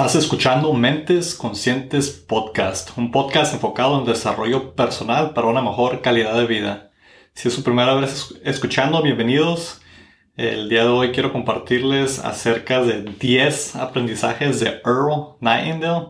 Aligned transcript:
Estás 0.00 0.14
escuchando 0.14 0.72
Mentes 0.72 1.34
Conscientes 1.34 2.08
Podcast, 2.08 2.96
un 2.96 3.10
podcast 3.10 3.52
enfocado 3.52 3.98
en 3.98 4.06
desarrollo 4.06 4.74
personal 4.74 5.34
para 5.34 5.48
una 5.48 5.60
mejor 5.60 6.00
calidad 6.00 6.34
de 6.36 6.46
vida. 6.46 6.90
Si 7.34 7.48
es 7.48 7.54
su 7.54 7.62
primera 7.62 7.92
vez 7.96 8.34
escuchando, 8.42 9.02
bienvenidos. 9.02 9.82
El 10.38 10.70
día 10.70 10.84
de 10.84 10.88
hoy 10.88 11.12
quiero 11.12 11.34
compartirles 11.34 12.18
acerca 12.18 12.82
de 12.82 13.02
10 13.02 13.76
aprendizajes 13.76 14.58
de 14.60 14.80
Earl 14.86 15.36
Nightingale. 15.40 16.06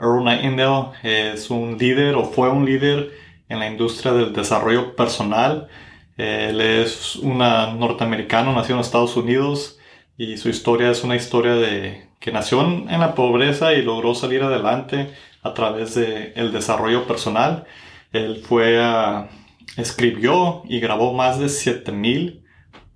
Earl 0.00 0.24
Nightingale 0.24 0.88
es 1.04 1.48
un 1.48 1.78
líder 1.78 2.16
o 2.16 2.24
fue 2.24 2.50
un 2.50 2.66
líder 2.66 3.12
en 3.48 3.60
la 3.60 3.68
industria 3.68 4.14
del 4.14 4.32
desarrollo 4.32 4.96
personal. 4.96 5.68
Él 6.16 6.60
es 6.60 7.14
un 7.14 7.38
norteamericano, 7.38 8.52
nació 8.52 8.74
en 8.74 8.80
Estados 8.80 9.16
Unidos 9.16 9.78
y 10.16 10.38
su 10.38 10.48
historia 10.48 10.90
es 10.90 11.04
una 11.04 11.14
historia 11.14 11.54
de 11.54 12.07
que 12.18 12.32
nació 12.32 12.62
en 12.62 13.00
la 13.00 13.14
pobreza 13.14 13.74
y 13.74 13.82
logró 13.82 14.14
salir 14.14 14.42
adelante 14.42 15.12
a 15.42 15.54
través 15.54 15.94
del 15.94 16.32
el 16.34 16.52
desarrollo 16.52 17.06
personal. 17.06 17.64
Él 18.12 18.42
fue 18.46 18.82
a, 18.82 19.28
escribió 19.76 20.62
y 20.68 20.80
grabó 20.80 21.12
más 21.12 21.38
de 21.38 21.48
7000 21.48 22.44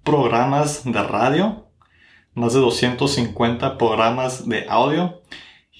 programas 0.02 0.84
de 0.84 1.02
radio, 1.02 1.66
más 2.34 2.54
de 2.54 2.60
250 2.60 3.78
programas 3.78 4.48
de 4.48 4.66
audio 4.68 5.22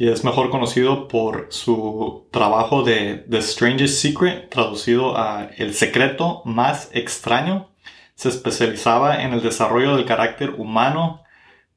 y 0.03 0.09
es 0.09 0.25
mejor 0.25 0.51
conocido 0.51 1.07
por 1.07 1.47
su 1.51 2.27
trabajo 2.33 2.83
de 2.83 3.25
The 3.31 3.43
Strangest 3.43 4.01
Secret, 4.01 4.51
traducido 4.51 5.17
a 5.17 5.51
El 5.57 5.75
secreto 5.75 6.43
más 6.45 6.91
extraño. 6.93 7.69
Se 8.15 8.29
especializaba 8.29 9.23
en 9.23 9.33
el 9.33 9.43
desarrollo 9.43 9.95
del 9.95 10.07
carácter 10.07 10.55
humano, 10.59 11.23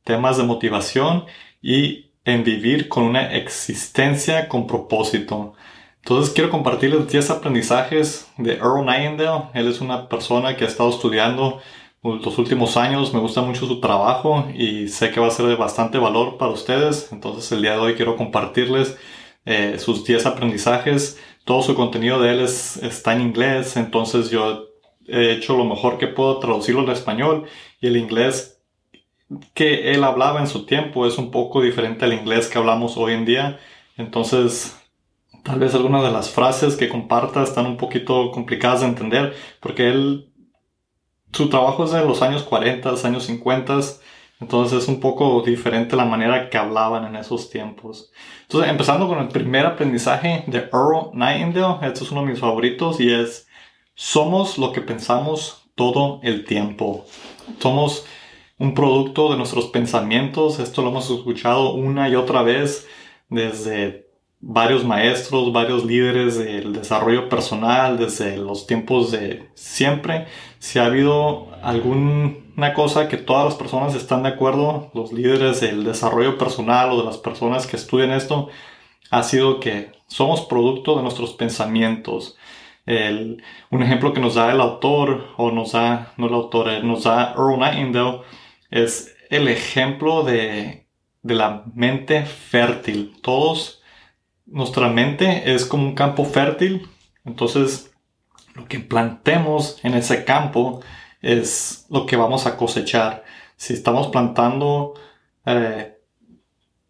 temas 0.04 0.38
de 0.38 0.44
motivación 0.44 1.26
y 1.66 2.12
en 2.26 2.44
vivir 2.44 2.88
con 2.90 3.06
una 3.06 3.36
existencia 3.36 4.48
con 4.48 4.68
propósito. 4.68 5.54
Entonces 5.98 6.32
quiero 6.32 6.52
compartirles 6.52 7.08
10 7.08 7.32
aprendizajes 7.32 8.32
de 8.38 8.54
Earl 8.54 8.86
Nightingale. 8.86 9.46
Él 9.56 9.68
es 9.68 9.82
una 9.82 10.08
persona 10.08 10.56
que 10.56 10.66
ha 10.66 10.68
estado 10.68 10.92
estudiando 10.92 11.60
los 12.04 12.38
últimos 12.38 12.78
años. 12.78 13.16
Me 13.16 13.20
gusta 13.20 13.42
mucho 13.42 13.66
su 13.66 13.82
trabajo 13.82 14.46
y 14.54 14.90
sé 14.90 15.10
que 15.10 15.20
va 15.20 15.26
a 15.26 15.32
ser 15.32 15.48
de 15.48 15.56
bastante 15.56 15.98
valor 15.98 16.38
para 16.38 16.52
ustedes. 16.52 17.12
Entonces 17.12 17.52
el 17.52 17.64
día 17.64 17.72
de 17.72 17.80
hoy 17.80 17.96
quiero 17.96 18.16
compartirles 18.16 18.96
eh, 19.46 19.78
sus 19.80 20.06
10 20.06 20.28
aprendizajes. 20.28 21.20
Todo 21.46 21.64
su 21.64 21.74
contenido 21.74 22.22
de 22.22 22.34
él 22.34 22.42
está 22.42 23.14
en 23.14 23.22
inglés. 23.22 23.76
Entonces 23.76 24.30
yo 24.30 24.68
he 25.08 25.32
hecho 25.32 25.58
lo 25.58 25.66
mejor 25.66 25.98
que 25.98 26.06
puedo 26.06 26.38
traducirlo 26.38 26.82
al 26.82 26.90
español 26.90 27.46
y 27.82 27.88
el 27.88 27.98
inglés 27.98 28.55
que 29.54 29.92
él 29.94 30.04
hablaba 30.04 30.40
en 30.40 30.48
su 30.48 30.66
tiempo 30.66 31.06
es 31.06 31.18
un 31.18 31.32
poco 31.32 31.62
diferente 31.62 32.06
al 32.06 32.14
inglés 32.14 32.48
que 32.48 32.58
hablamos 32.58 32.98
hoy 32.98 33.14
en 33.14 33.26
día. 33.26 33.60
Entonces, 33.98 34.78
tal 35.44 35.60
vez 35.60 35.74
algunas 35.74 36.04
de 36.04 36.12
las 36.12 36.30
frases 36.30 36.76
que 36.76 36.90
comparta 36.90 37.44
están 37.44 37.66
un 37.66 37.78
poquito 37.78 38.32
complicadas 38.32 38.82
de 38.82 38.88
entender 38.88 39.36
porque 39.60 39.90
él, 39.90 40.32
su 41.32 41.50
trabajo 41.50 41.86
es 41.86 41.92
de 41.92 42.06
los 42.06 42.22
años 42.22 42.44
40, 42.44 42.94
años 43.04 43.26
50, 43.26 43.80
entonces 44.42 44.84
es 44.84 44.88
un 44.88 45.00
poco 45.00 45.42
diferente 45.42 45.96
la 45.96 46.06
manera 46.06 46.50
que 46.50 46.58
hablaban 46.58 47.06
en 47.06 47.16
esos 47.16 47.50
tiempos. 47.50 48.12
Entonces, 48.44 48.70
empezando 48.70 49.08
con 49.08 49.20
el 49.20 49.30
primer 49.30 49.66
aprendizaje 49.66 50.44
de 50.48 50.60
Earl 50.60 51.12
Nightingale, 51.14 51.88
este 51.88 52.04
es 52.04 52.12
uno 52.12 52.22
de 52.22 52.28
mis 52.28 52.40
favoritos 52.40 53.00
y 53.00 53.12
es, 53.12 53.48
somos 53.96 54.58
lo 54.58 54.72
que 54.72 54.82
pensamos 54.82 55.70
todo 55.76 56.20
el 56.24 56.46
tiempo. 56.46 57.06
Somos 57.60 58.06
un 58.58 58.74
producto 58.74 59.32
de 59.32 59.38
nuestros 59.38 59.68
pensamientos. 59.68 60.60
Esto 60.60 60.82
lo 60.82 60.90
hemos 60.90 61.10
escuchado 61.10 61.74
una 61.74 62.10
y 62.10 62.16
otra 62.16 62.42
vez 62.42 62.88
desde 63.30 64.06
varios 64.40 64.86
maestros, 64.86 65.52
varios 65.52 65.86
líderes 65.86 66.38
del 66.38 66.74
desarrollo 66.74 67.30
personal, 67.30 67.98
desde 67.98 68.38
los 68.38 68.68
tiempos 68.68 69.12
de 69.12 69.50
siempre. 69.56 70.28
Si 70.60 70.80
ha 70.80 70.86
habido 70.86 71.48
alguna 71.64 72.74
cosa 72.76 73.08
que 73.08 73.18
todas 73.18 73.46
las 73.46 73.56
personas 73.56 73.96
están 73.96 74.24
de 74.24 74.30
acuerdo, 74.30 74.92
los 74.94 75.12
líderes 75.12 75.62
del 75.62 75.84
desarrollo 75.84 76.38
personal 76.38 76.92
o 76.92 77.00
de 77.00 77.06
las 77.06 77.18
personas 77.18 77.66
que 77.66 77.76
estudian 77.76 78.12
esto, 78.12 78.50
ha 79.10 79.24
sido 79.24 79.60
que 79.60 79.92
somos 80.08 80.42
producto 80.42 80.96
de 80.96 81.04
nuestros 81.04 81.34
pensamientos. 81.34 82.38
un 82.88 83.82
ejemplo 83.84 84.14
que 84.14 84.20
nos 84.22 84.36
da 84.36 84.52
el 84.52 84.62
autor, 84.62 85.30
o 85.38 85.52
nos 85.52 85.72
da, 85.72 86.14
no 86.18 86.28
el 86.28 86.34
autor, 86.36 86.70
eh, 86.70 86.84
nos 86.84 87.04
da 87.04 87.34
Earl 87.36 87.58
Nightingale, 87.60 88.22
es 88.70 89.16
el 89.30 89.48
ejemplo 89.48 90.24
de, 90.24 90.88
la 91.24 91.64
mente 91.74 92.26
fértil. 92.26 93.16
Todos, 93.22 93.82
nuestra 94.46 94.90
mente 94.90 95.54
es 95.54 95.66
como 95.66 95.84
un 95.84 95.96
campo 95.96 96.26
fértil. 96.26 96.88
Entonces, 97.24 97.92
lo 98.54 98.68
que 98.68 98.80
plantemos 98.80 99.80
en 99.84 99.96
ese 99.96 100.24
campo 100.24 100.82
es 101.22 101.88
lo 101.90 102.06
que 102.06 102.16
vamos 102.16 102.46
a 102.46 102.58
cosechar. 102.58 103.24
Si 103.56 103.74
estamos 103.74 104.08
plantando 104.08 104.94
eh, 105.46 105.98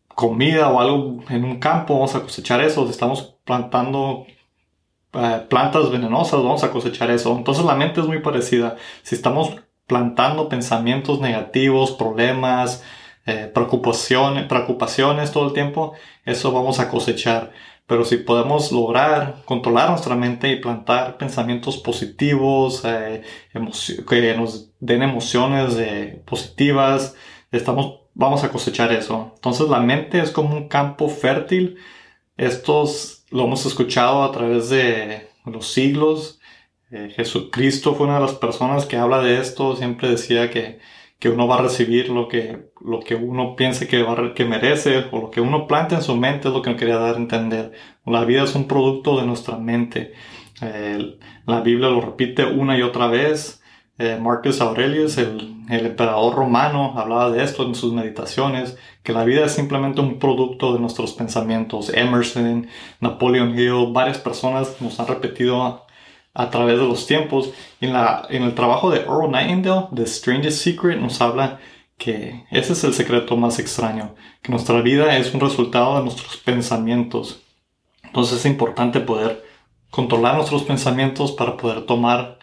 comida 0.08 0.70
o 0.70 0.80
algo 0.82 1.24
en 1.30 1.46
un 1.46 1.60
campo, 1.60 1.96
vamos 1.96 2.16
a 2.16 2.22
cosechar 2.22 2.62
eso. 2.62 2.86
Si 2.86 2.92
estamos 2.92 3.36
plantando 3.46 4.26
eh, 5.14 5.46
plantas 5.50 5.90
venenosas, 5.90 6.44
vamos 6.44 6.64
a 6.64 6.72
cosechar 6.72 7.10
eso. 7.10 7.36
Entonces 7.38 7.64
la 7.64 7.76
mente 7.76 8.02
es 8.02 8.08
muy 8.08 8.20
parecida. 8.20 8.76
Si 9.02 9.16
estamos 9.16 9.56
plantando 9.88 10.50
pensamientos 10.50 11.20
negativos, 11.20 11.92
problemas, 11.92 12.84
eh, 13.26 13.50
preocupaciones, 13.54 14.46
preocupaciones 14.48 15.32
todo 15.32 15.48
el 15.48 15.54
tiempo, 15.54 15.94
eso 16.26 16.52
vamos 16.52 16.80
a 16.80 16.90
cosechar. 16.90 17.52
Pero 17.88 18.04
si 18.04 18.18
podemos 18.18 18.72
lograr 18.72 19.44
controlar 19.46 19.90
nuestra 19.90 20.16
mente 20.16 20.52
y 20.52 20.56
plantar 20.58 21.18
pensamientos 21.18 21.78
positivos, 21.78 22.84
eh, 22.84 23.22
que 24.10 24.36
nos 24.36 24.72
den 24.80 25.04
emociones 25.04 25.76
eh, 25.78 26.22
positivas, 26.26 27.16
estamos, 27.52 28.02
vamos 28.16 28.44
a 28.44 28.50
cosechar 28.52 28.92
eso. 28.92 29.34
Entonces 29.36 29.70
la 29.70 29.80
mente 29.80 30.20
es 30.20 30.32
como 30.32 30.56
un 30.56 30.68
campo 30.68 31.10
fértil. 31.10 31.78
Estos 32.38 33.26
lo 33.30 33.46
hemos 33.46 33.66
escuchado 33.66 34.24
a 34.24 34.32
través 34.32 34.70
de 34.70 35.30
los 35.46 35.68
siglos 35.68 36.40
eh, 36.92 37.12
Jesucristo 37.16 37.96
fue 37.96 38.08
una 38.08 38.16
de 38.16 38.22
las 38.22 38.36
personas 38.36 38.86
que 38.86 38.98
habla 38.98 39.22
de 39.22 39.40
esto, 39.40 39.76
siempre 39.76 40.10
decía 40.10 40.50
que, 40.52 40.80
que 41.20 41.30
uno 41.30 41.48
va 41.48 41.58
a 41.58 41.62
recibir 41.64 42.10
lo 42.10 42.28
que, 42.28 42.70
lo 42.82 43.00
que 43.00 43.16
uno 43.16 43.56
piense 43.56 43.88
que, 43.88 44.04
va, 44.04 44.34
que 44.34 44.46
merece 44.46 45.06
o 45.12 45.22
lo 45.22 45.32
que 45.32 45.42
uno 45.42 45.68
planta 45.68 45.96
en 45.96 46.04
su 46.04 46.16
mente 46.16 46.48
es 46.50 46.54
lo 46.54 46.62
que 46.62 46.70
no 46.72 46.78
quería 46.78 46.98
dar 46.98 47.16
a 47.16 47.18
entender. 47.18 47.72
La 48.06 48.26
vida 48.26 48.44
es 48.44 48.56
un 48.56 48.68
producto 48.68 49.20
de 49.20 49.26
nuestra 49.26 49.58
mente. 49.58 50.14
la 51.46 51.62
Biblia 51.62 51.90
lo 51.90 52.02
repite 52.02 52.46
una 52.46 52.78
y 52.78 52.82
otra 52.82 53.08
vez. 53.08 53.62
Eh, 53.98 54.18
Marcus 54.22 54.60
Aurelius, 54.60 55.18
el, 55.18 55.64
el, 55.70 55.86
emperador 55.86 56.36
romano, 56.36 56.94
hablaba 56.98 57.32
de 57.32 57.44
esto 57.44 57.66
en 57.66 57.76
sus 57.76 57.94
meditaciones, 57.94 58.78
que 59.04 59.14
la 59.14 59.24
vida 59.24 59.46
es 59.46 59.54
simplemente 59.54 60.02
un 60.02 60.20
producto 60.20 60.74
de 60.74 60.80
nuestros 60.82 61.14
pensamientos. 61.14 61.94
Emerson, 61.94 62.68
Napoleon 63.00 63.58
Hill, 63.58 63.94
varias 63.94 64.18
personas 64.18 64.82
nos 64.82 65.00
han 65.00 65.08
repetido 65.08 65.85
a 66.36 66.52
través 66.52 66.78
de 66.78 66.86
los 66.86 67.08
tiempos. 67.08 67.52
En, 67.82 67.94
la, 67.94 68.28
en 68.30 68.44
el 68.44 68.54
trabajo 68.54 68.92
de 68.92 69.00
Earl 69.00 69.32
Nightingale, 69.32 69.88
The 69.96 70.06
Strangest 70.06 70.62
Secret, 70.62 71.00
nos 71.00 71.20
habla 71.22 71.60
que 71.98 72.46
ese 72.52 72.74
es 72.74 72.84
el 72.84 72.94
secreto 72.94 73.38
más 73.38 73.58
extraño, 73.58 74.16
que 74.42 74.52
nuestra 74.52 74.82
vida 74.82 75.18
es 75.18 75.34
un 75.34 75.40
resultado 75.40 75.98
de 75.98 76.04
nuestros 76.04 76.38
pensamientos. 76.38 77.42
Entonces 78.04 78.40
es 78.40 78.46
importante 78.46 79.00
poder 79.00 79.44
controlar 79.90 80.36
nuestros 80.36 80.64
pensamientos 80.64 81.32
para 81.32 81.58
poder 81.58 81.86
tomar 81.86 82.38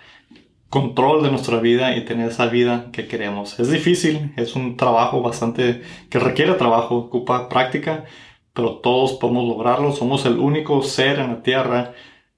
control 0.70 1.22
de 1.22 1.30
nuestra 1.30 1.60
vida 1.60 1.94
y 1.94 2.06
tener 2.06 2.30
esa 2.30 2.46
vida 2.46 2.86
que 2.92 3.06
queremos. 3.06 3.60
Es 3.60 3.70
difícil, 3.70 4.32
es 4.36 4.56
un 4.56 4.78
trabajo 4.78 5.20
bastante 5.20 5.82
que 6.08 6.18
requiere 6.18 6.54
trabajo, 6.54 6.96
ocupa 6.96 7.50
práctica, 7.50 8.06
pero 8.54 8.76
todos 8.76 9.12
podemos 9.12 9.46
lograrlo. 9.46 9.92
Somos 9.92 10.24
el 10.24 10.38
único 10.38 10.82
ser 10.82 11.18
en 11.18 11.28
la 11.28 11.42
tierra 11.42 11.92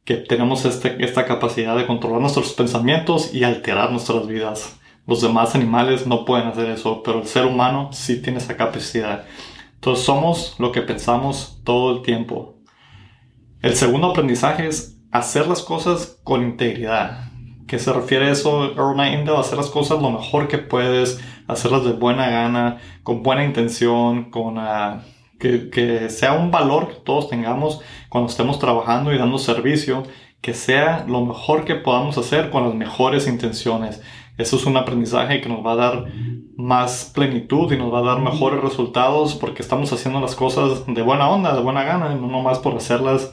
que 0.05 0.17
tenemos 0.17 0.65
este, 0.65 1.03
esta 1.03 1.25
capacidad 1.25 1.77
de 1.77 1.87
controlar 1.87 2.21
nuestros 2.21 2.53
pensamientos 2.53 3.35
y 3.35 3.45
alterar 3.45 3.91
nuestras 3.91 4.27
vidas. 4.27 4.79
Los 5.07 5.23
demás 5.23 5.55
animales 5.55 6.07
no 6.07 6.25
pueden 6.25 6.49
hacer 6.49 6.71
eso, 6.71 7.03
pero 7.03 7.21
el 7.21 7.27
ser 7.27 7.47
humano 7.47 7.91
sí 7.93 8.21
tiene 8.21 8.39
esa 8.39 8.57
capacidad. 8.57 9.25
Entonces 9.75 10.05
somos 10.05 10.57
lo 10.59 10.73
que 10.73 10.83
pensamos 10.83 11.61
todo 11.65 11.97
el 11.97 12.03
tiempo. 12.03 12.57
El 13.61 13.75
segundo 13.75 14.11
aprendizaje 14.11 14.67
es 14.67 14.99
hacer 15.11 15.47
las 15.47 15.63
cosas 15.63 16.19
con 16.23 16.43
integridad. 16.43 17.31
¿Qué 17.67 17.79
se 17.79 17.93
refiere 17.93 18.27
a 18.27 18.33
eso, 18.33 18.73
Earl 18.73 18.97
Nightingale? 18.97 19.39
Hacer 19.39 19.57
las 19.57 19.71
cosas 19.71 20.03
lo 20.03 20.11
mejor 20.11 20.49
que 20.49 20.59
puedes, 20.59 21.19
hacerlas 21.49 21.85
de 21.85 21.93
buena 21.93 22.29
gana, 22.29 22.79
con 23.03 23.23
buena 23.23 23.45
intención, 23.45 24.31
con... 24.31 24.59
Uh, 24.59 25.01
que, 25.71 26.09
sea 26.11 26.35
un 26.35 26.51
valor 26.51 26.89
que 26.89 26.95
todos 26.95 27.29
tengamos 27.29 27.81
cuando 28.09 28.31
estemos 28.31 28.59
trabajando 28.59 29.13
y 29.13 29.19
dando 29.19 29.39
servicio, 29.39 30.05
que 30.41 30.55
sea 30.55 31.05
lo 31.09 31.25
mejor 31.25 31.65
que 31.65 31.75
podamos 31.75 32.19
hacer 32.19 32.51
con 32.51 32.65
las 32.65 32.75
mejores 32.75 33.27
intenciones, 33.27 34.03
Eso 34.37 34.57
es 34.57 34.67
un 34.67 34.77
aprendizaje 34.77 35.41
que 35.41 35.49
nos 35.49 35.65
va 35.65 35.73
a 35.73 35.77
dar 35.77 36.07
más 36.57 37.13
plenitud 37.15 37.73
y 37.73 37.77
nos 37.77 37.93
va 37.93 38.01
a 38.01 38.15
dar 38.15 38.19
mejores 38.19 38.61
resultados 38.61 39.37
porque 39.37 39.63
estamos 39.63 39.93
haciendo 39.93 40.21
las 40.21 40.35
cosas 40.35 40.85
de 40.87 41.03
buena 41.03 41.29
onda, 41.29 41.55
de 41.55 41.63
buena 41.63 41.85
gana, 41.85 42.15
no 42.17 42.27
nomás 42.27 42.59
por 42.59 42.75
hacerlas 42.75 43.33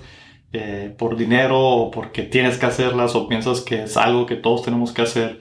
eh, 0.54 0.94
por 1.00 1.16
dinero 1.16 1.60
o 1.60 1.92
porque 1.92 2.22
tienes 2.22 2.58
que 2.58 2.68
hacerlas 2.68 3.16
o 3.16 3.28
piensas 3.28 3.62
que 3.62 3.84
es 3.84 3.98
algo 3.98 4.28
que 4.28 4.36
todos 4.36 4.62
tenemos 4.62 4.92
que 4.92 5.02
hacer. 5.02 5.40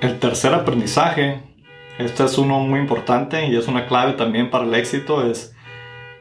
El 0.00 0.18
tercer 0.18 0.54
aprendizaje, 0.54 1.42
este 2.04 2.24
es 2.24 2.38
uno 2.38 2.60
muy 2.60 2.80
importante 2.80 3.46
y 3.46 3.56
es 3.56 3.68
una 3.68 3.86
clave 3.86 4.14
también 4.14 4.50
para 4.50 4.64
el 4.64 4.74
éxito, 4.74 5.26
es 5.26 5.54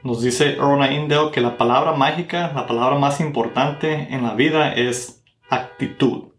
nos 0.04 0.22
dice 0.22 0.54
Erna 0.54 0.94
Indel 0.94 1.32
que 1.32 1.42
la 1.42 1.58
palabra 1.58 1.94
mágica, 1.94 2.52
la 2.56 2.66
palabra 2.66 2.98
más 2.98 3.20
importante 3.20 4.08
en 4.14 4.24
la 4.24 4.34
vida 4.34 4.74
es 4.74 5.24
actitud. 5.50 6.30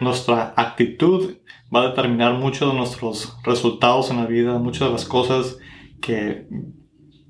Nuestra 0.00 0.52
actitud 0.56 1.36
va 1.74 1.82
a 1.82 1.88
determinar 1.88 2.34
mucho 2.34 2.68
de 2.68 2.74
nuestros 2.74 3.36
resultados 3.44 4.10
en 4.10 4.16
la 4.16 4.26
vida, 4.26 4.58
muchas 4.58 4.88
de 4.88 4.92
las 4.92 5.04
cosas 5.04 5.58
que, 6.00 6.46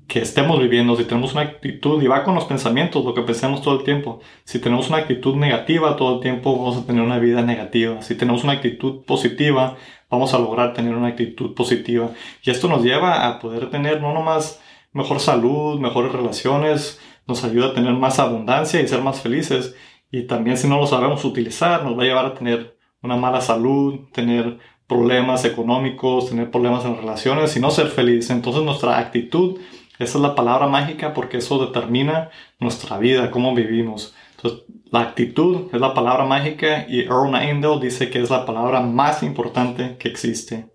que 0.07 0.19
estemos 0.19 0.59
viviendo. 0.59 0.95
Si 0.95 1.05
tenemos 1.05 1.33
una 1.33 1.41
actitud, 1.41 2.01
y 2.01 2.07
va 2.07 2.23
con 2.23 2.35
los 2.35 2.45
pensamientos, 2.45 3.03
lo 3.03 3.13
que 3.13 3.21
pensemos 3.21 3.61
todo 3.61 3.79
el 3.79 3.83
tiempo. 3.83 4.19
Si 4.43 4.59
tenemos 4.59 4.89
una 4.89 4.97
actitud 4.97 5.35
negativa 5.35 5.95
todo 5.95 6.15
el 6.15 6.21
tiempo, 6.21 6.57
vamos 6.57 6.77
a 6.77 6.85
tener 6.85 7.01
una 7.01 7.19
vida 7.19 7.41
negativa. 7.41 8.01
Si 8.01 8.15
tenemos 8.15 8.43
una 8.43 8.53
actitud 8.53 9.03
positiva, 9.05 9.77
vamos 10.09 10.33
a 10.33 10.39
lograr 10.39 10.73
tener 10.73 10.95
una 10.95 11.07
actitud 11.07 11.53
positiva. 11.53 12.11
Y 12.43 12.51
esto 12.51 12.67
nos 12.67 12.83
lleva 12.83 13.27
a 13.27 13.39
poder 13.39 13.69
tener 13.69 14.01
no 14.01 14.13
nomás 14.13 14.61
mejor 14.93 15.19
salud, 15.19 15.79
mejores 15.79 16.11
relaciones, 16.11 16.99
nos 17.27 17.43
ayuda 17.43 17.67
a 17.67 17.73
tener 17.73 17.93
más 17.93 18.19
abundancia 18.19 18.81
y 18.81 18.87
ser 18.87 19.01
más 19.01 19.21
felices. 19.21 19.75
Y 20.11 20.23
también 20.23 20.57
si 20.57 20.67
no 20.67 20.77
lo 20.77 20.87
sabemos 20.87 21.25
utilizar, 21.25 21.83
nos 21.83 21.97
va 21.97 22.03
a 22.03 22.05
llevar 22.05 22.25
a 22.25 22.33
tener 22.35 22.77
una 23.01 23.17
mala 23.17 23.41
salud, 23.41 23.99
tener 24.13 24.57
problemas 24.87 25.45
económicos, 25.45 26.29
tener 26.29 26.51
problemas 26.51 26.85
en 26.85 26.95
relaciones 26.97 27.55
y 27.57 27.59
no 27.59 27.71
ser 27.71 27.87
feliz. 27.87 28.29
Entonces 28.29 28.63
nuestra 28.63 28.99
actitud, 28.99 29.59
esa 29.99 30.17
es 30.17 30.21
la 30.21 30.35
palabra 30.35 30.67
mágica 30.67 31.13
porque 31.13 31.37
eso 31.37 31.65
determina 31.65 32.29
nuestra 32.59 32.97
vida, 32.97 33.31
cómo 33.31 33.53
vivimos. 33.53 34.13
Entonces 34.35 34.61
la 34.91 35.01
actitud 35.01 35.69
es 35.73 35.79
la 35.79 35.93
palabra 35.93 36.25
mágica 36.25 36.85
y 36.87 37.01
Earl 37.01 37.35
Indel 37.49 37.79
dice 37.79 38.09
que 38.09 38.21
es 38.21 38.29
la 38.29 38.45
palabra 38.45 38.81
más 38.81 39.23
importante 39.23 39.97
que 39.97 40.07
existe. 40.07 40.69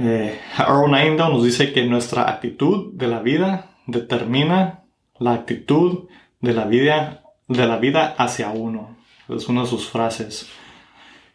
Eh, 0.00 0.40
Aaron 0.56 0.92
nos 1.16 1.42
dice 1.42 1.72
que 1.72 1.84
nuestra 1.84 2.30
actitud 2.30 2.92
de 2.92 3.08
la 3.08 3.18
vida 3.18 3.72
determina 3.86 4.84
la 5.18 5.32
actitud 5.32 6.08
de 6.40 6.52
la 6.52 6.66
vida, 6.66 7.24
de 7.48 7.66
la 7.66 7.78
vida 7.78 8.14
hacia 8.16 8.50
uno. 8.50 8.96
Es 9.28 9.48
una 9.48 9.62
de 9.62 9.66
sus 9.66 9.90
frases. 9.90 10.48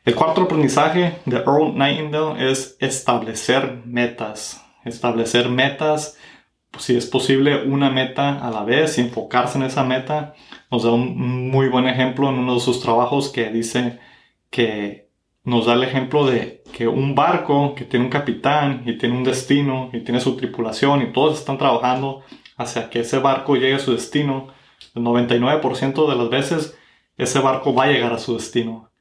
El 0.05 0.15
cuarto 0.15 0.43
aprendizaje 0.43 1.19
de 1.25 1.37
Earl 1.37 1.77
Nightingale 1.77 2.51
es 2.51 2.77
establecer 2.79 3.81
metas. 3.85 4.62
Establecer 4.85 5.49
metas, 5.49 6.17
si 6.79 6.95
es 6.95 7.05
posible, 7.05 7.63
una 7.65 7.89
meta 7.89 8.45
a 8.45 8.51
la 8.51 8.63
vez 8.63 8.97
y 8.97 9.01
enfocarse 9.01 9.57
en 9.57 9.65
esa 9.65 9.83
meta. 9.83 10.33
Nos 10.71 10.83
da 10.83 10.91
un 10.91 11.49
muy 11.49 11.69
buen 11.69 11.87
ejemplo 11.87 12.29
en 12.29 12.35
uno 12.35 12.55
de 12.55 12.59
sus 12.59 12.81
trabajos 12.81 13.29
que 13.29 13.49
dice 13.51 13.99
que 14.49 15.09
nos 15.43 15.65
da 15.65 15.73
el 15.73 15.83
ejemplo 15.83 16.25
de 16.25 16.63
que 16.73 16.87
un 16.87 17.15
barco 17.15 17.75
que 17.75 17.85
tiene 17.85 18.05
un 18.05 18.11
capitán 18.11 18.83
y 18.85 18.97
tiene 18.97 19.17
un 19.17 19.23
destino 19.23 19.89
y 19.93 20.01
tiene 20.01 20.19
su 20.19 20.37
tripulación 20.37 21.01
y 21.01 21.11
todos 21.11 21.39
están 21.39 21.57
trabajando 21.57 22.23
hacia 22.57 22.89
que 22.89 23.01
ese 23.01 23.19
barco 23.19 23.55
llegue 23.55 23.75
a 23.75 23.79
su 23.79 23.93
destino, 23.93 24.47
el 24.95 25.03
99% 25.03 26.09
de 26.09 26.15
las 26.15 26.29
veces 26.29 26.77
ese 27.17 27.39
barco 27.39 27.73
va 27.73 27.85
a 27.85 27.91
llegar 27.91 28.13
a 28.13 28.19
su 28.19 28.33
destino. 28.35 28.92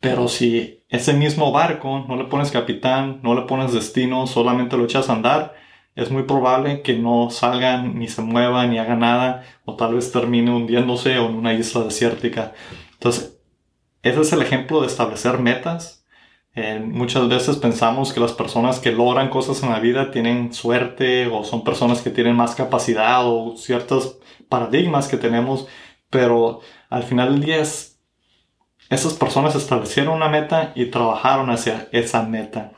Pero 0.00 0.28
si 0.28 0.82
ese 0.88 1.12
mismo 1.12 1.52
barco 1.52 2.04
no 2.08 2.16
le 2.16 2.24
pones 2.24 2.50
capitán, 2.50 3.20
no 3.22 3.34
le 3.34 3.42
pones 3.42 3.72
destino, 3.72 4.26
solamente 4.26 4.76
lo 4.76 4.84
echas 4.84 5.08
a 5.08 5.12
andar, 5.12 5.54
es 5.94 6.10
muy 6.10 6.22
probable 6.22 6.82
que 6.82 6.94
no 6.94 7.30
salgan 7.30 7.98
ni 7.98 8.08
se 8.08 8.22
muevan 8.22 8.70
ni 8.70 8.78
hagan 8.78 9.00
nada 9.00 9.44
o 9.64 9.76
tal 9.76 9.94
vez 9.94 10.12
termine 10.12 10.50
hundiéndose 10.50 11.18
o 11.18 11.28
en 11.28 11.36
una 11.36 11.52
isla 11.52 11.84
desértica. 11.84 12.54
Entonces, 12.94 13.38
ese 14.02 14.20
es 14.20 14.32
el 14.32 14.42
ejemplo 14.42 14.80
de 14.80 14.86
establecer 14.86 15.38
metas. 15.38 16.04
Eh, 16.54 16.80
muchas 16.80 17.28
veces 17.28 17.56
pensamos 17.56 18.12
que 18.12 18.20
las 18.20 18.32
personas 18.32 18.80
que 18.80 18.92
logran 18.92 19.30
cosas 19.30 19.62
en 19.62 19.70
la 19.70 19.80
vida 19.80 20.10
tienen 20.10 20.52
suerte 20.52 21.26
o 21.28 21.44
son 21.44 21.64
personas 21.64 22.02
que 22.02 22.10
tienen 22.10 22.34
más 22.36 22.54
capacidad 22.54 23.26
o 23.26 23.56
ciertos 23.56 24.18
paradigmas 24.48 25.08
que 25.08 25.16
tenemos, 25.16 25.68
pero 26.08 26.60
al 26.88 27.04
final 27.04 27.32
del 27.32 27.44
día 27.44 27.58
es, 27.58 27.89
esas 28.90 29.14
personas 29.14 29.54
establecieron 29.54 30.14
una 30.14 30.28
meta 30.28 30.72
y 30.74 30.86
trabajaron 30.86 31.50
hacia 31.50 31.88
esa 31.92 32.22
meta. 32.24 32.72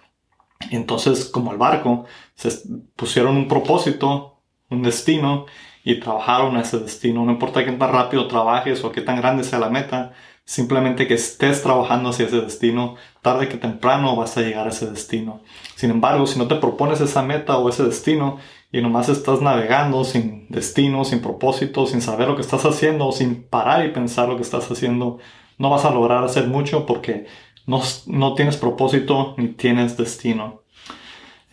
Entonces, 0.70 1.24
como 1.24 1.52
el 1.52 1.58
barco, 1.58 2.04
se 2.34 2.50
pusieron 2.94 3.36
un 3.36 3.48
propósito, 3.48 4.40
un 4.70 4.82
destino 4.82 5.46
y 5.82 5.98
trabajaron 5.98 6.56
a 6.56 6.60
ese 6.60 6.78
destino. 6.78 7.24
No 7.24 7.32
importa 7.32 7.64
qué 7.64 7.72
tan 7.72 7.92
rápido 7.92 8.28
trabajes 8.28 8.84
o 8.84 8.92
qué 8.92 9.00
tan 9.00 9.16
grande 9.16 9.42
sea 9.42 9.58
la 9.58 9.70
meta, 9.70 10.12
Simplemente 10.44 11.06
que 11.06 11.14
estés 11.14 11.62
trabajando 11.62 12.10
hacia 12.10 12.26
ese 12.26 12.40
destino, 12.40 12.96
tarde 13.22 13.48
que 13.48 13.56
temprano 13.56 14.16
vas 14.16 14.36
a 14.36 14.40
llegar 14.40 14.66
a 14.66 14.70
ese 14.70 14.90
destino. 14.90 15.40
Sin 15.76 15.90
embargo, 15.90 16.26
si 16.26 16.38
no 16.38 16.48
te 16.48 16.56
propones 16.56 17.00
esa 17.00 17.22
meta 17.22 17.58
o 17.58 17.68
ese 17.68 17.84
destino 17.84 18.38
y 18.72 18.82
nomás 18.82 19.08
estás 19.08 19.40
navegando 19.40 20.02
sin 20.02 20.48
destino, 20.48 21.04
sin 21.04 21.20
propósito, 21.22 21.86
sin 21.86 22.02
saber 22.02 22.26
lo 22.28 22.34
que 22.34 22.42
estás 22.42 22.64
haciendo, 22.64 23.12
sin 23.12 23.44
parar 23.44 23.86
y 23.86 23.92
pensar 23.92 24.28
lo 24.28 24.36
que 24.36 24.42
estás 24.42 24.68
haciendo, 24.70 25.20
no 25.62 25.70
vas 25.70 25.84
a 25.84 25.92
lograr 25.92 26.24
hacer 26.24 26.48
mucho 26.48 26.86
porque 26.86 27.26
no, 27.68 27.80
no 28.06 28.34
tienes 28.34 28.56
propósito 28.56 29.36
ni 29.38 29.46
tienes 29.46 29.96
destino. 29.96 30.64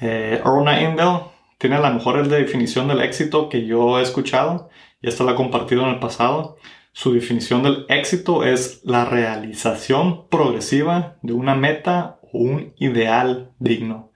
Eh, 0.02 0.42
Indel 0.44 1.20
tiene 1.60 1.78
la 1.78 1.92
mejor 1.92 2.28
definición 2.28 2.88
del 2.88 3.02
éxito 3.02 3.50
que 3.50 3.68
yo 3.68 4.00
he 4.00 4.02
escuchado 4.02 4.70
y 5.00 5.10
esto 5.10 5.24
la 5.26 5.34
he 5.34 5.36
compartido 5.36 5.84
en 5.84 5.90
el 5.90 6.00
pasado. 6.00 6.58
Su 6.92 7.14
definición 7.14 7.62
del 7.62 7.86
éxito 7.88 8.44
es 8.44 8.82
la 8.84 9.06
realización 9.06 10.28
progresiva 10.28 11.18
de 11.22 11.34
una 11.34 11.54
meta 11.54 12.20
o 12.34 12.40
un 12.40 12.74
ideal 12.80 13.52
digno, 13.60 14.12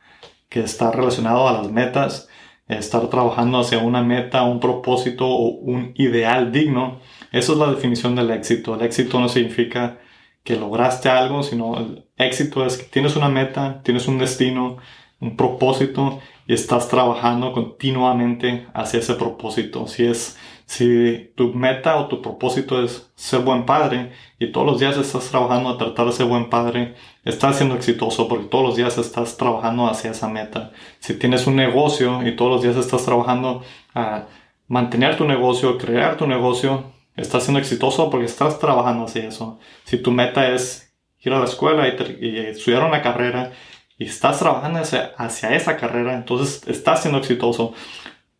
que 0.50 0.62
está 0.62 0.92
relacionado 0.92 1.48
a 1.48 1.54
las 1.54 1.72
metas, 1.72 2.30
estar 2.68 3.08
trabajando 3.10 3.60
hacia 3.60 3.78
una 3.78 4.02
meta, 4.02 4.42
un 4.42 4.60
propósito 4.60 5.28
o 5.28 5.50
un 5.50 5.92
ideal 5.96 6.52
digno. 6.52 7.00
Esa 7.34 7.52
es 7.52 7.58
la 7.58 7.72
definición 7.72 8.16
del 8.16 8.32
éxito. 8.32 8.76
El 8.76 8.84
éxito 8.84 9.20
no 9.20 9.28
significa 9.28 10.00
que 10.44 10.56
lograste 10.56 11.10
algo, 11.10 11.44
sino 11.44 11.78
el 11.78 12.06
éxito 12.18 12.66
es 12.66 12.78
que 12.78 12.86
tienes 12.86 13.16
una 13.16 13.28
meta, 13.28 13.82
tienes 13.84 14.08
un 14.08 14.20
destino, 14.20 14.78
un 15.20 15.36
propósito 15.36 16.20
y 16.48 16.54
estás 16.54 16.90
trabajando 16.90 17.52
continuamente 17.52 18.68
hacia 18.74 19.00
ese 19.00 19.16
propósito. 19.16 19.88
Si 19.88 20.06
es 20.06 20.38
si 20.66 21.32
tu 21.36 21.54
meta 21.54 21.98
o 21.98 22.08
tu 22.08 22.22
propósito 22.22 22.84
es 22.84 23.12
ser 23.16 23.42
buen 23.42 23.66
padre 23.66 24.12
y 24.40 24.52
todos 24.52 24.66
los 24.66 24.80
días 24.80 24.98
estás 24.98 25.30
trabajando 25.30 25.70
a 25.70 25.78
tratar 25.78 26.06
de 26.06 26.12
ser 26.14 26.26
buen 26.26 26.50
padre, 26.50 26.96
estás 27.26 27.58
siendo 27.58 27.76
exitoso 27.76 28.28
porque 28.28 28.46
todos 28.46 28.66
los 28.66 28.76
días 28.76 28.98
estás 28.98 29.38
trabajando 29.38 29.88
hacia 29.88 30.12
esa 30.12 30.30
meta. 30.30 30.72
Si 31.00 31.16
tienes 31.16 31.48
un 31.48 31.56
negocio 31.56 32.26
y 32.28 32.36
todos 32.36 32.52
los 32.52 32.62
días 32.62 32.78
estás 32.78 33.06
trabajando 33.06 33.64
a 33.94 34.28
mantener 34.68 35.18
tu 35.18 35.26
negocio, 35.26 35.78
crear 35.78 36.18
tu 36.18 36.28
negocio, 36.28 36.93
estás 37.16 37.44
siendo 37.44 37.60
exitoso 37.60 38.10
porque 38.10 38.26
estás 38.26 38.60
trabajando 38.60 39.06
hacia 39.06 39.28
eso. 39.28 39.60
Si 39.84 39.98
tu 39.98 40.12
meta 40.12 40.50
es 40.54 40.94
ir 41.22 41.34
a 41.34 41.40
la 41.40 41.46
escuela 41.46 41.88
y, 41.88 42.38
estudiar 42.38 42.84
una 42.84 43.02
carrera 43.02 43.52
y 43.98 44.06
estás 44.06 44.40
trabajando 44.40 44.80
hacia, 44.80 45.56
esa 45.56 45.78
carrera, 45.78 46.14
entonces 46.14 46.68
estás 46.68 47.02
siendo 47.02 47.20
exitoso. 47.20 47.74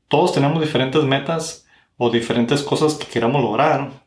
Todos 0.08 0.34
tenemos 0.34 0.62
diferentes 0.62 1.04
metas 1.04 1.66
o 1.98 2.10
diferentes 2.10 2.64
cosas 2.64 2.96
que 2.96 3.08
queramos 3.08 3.42
lograr, 3.42 4.04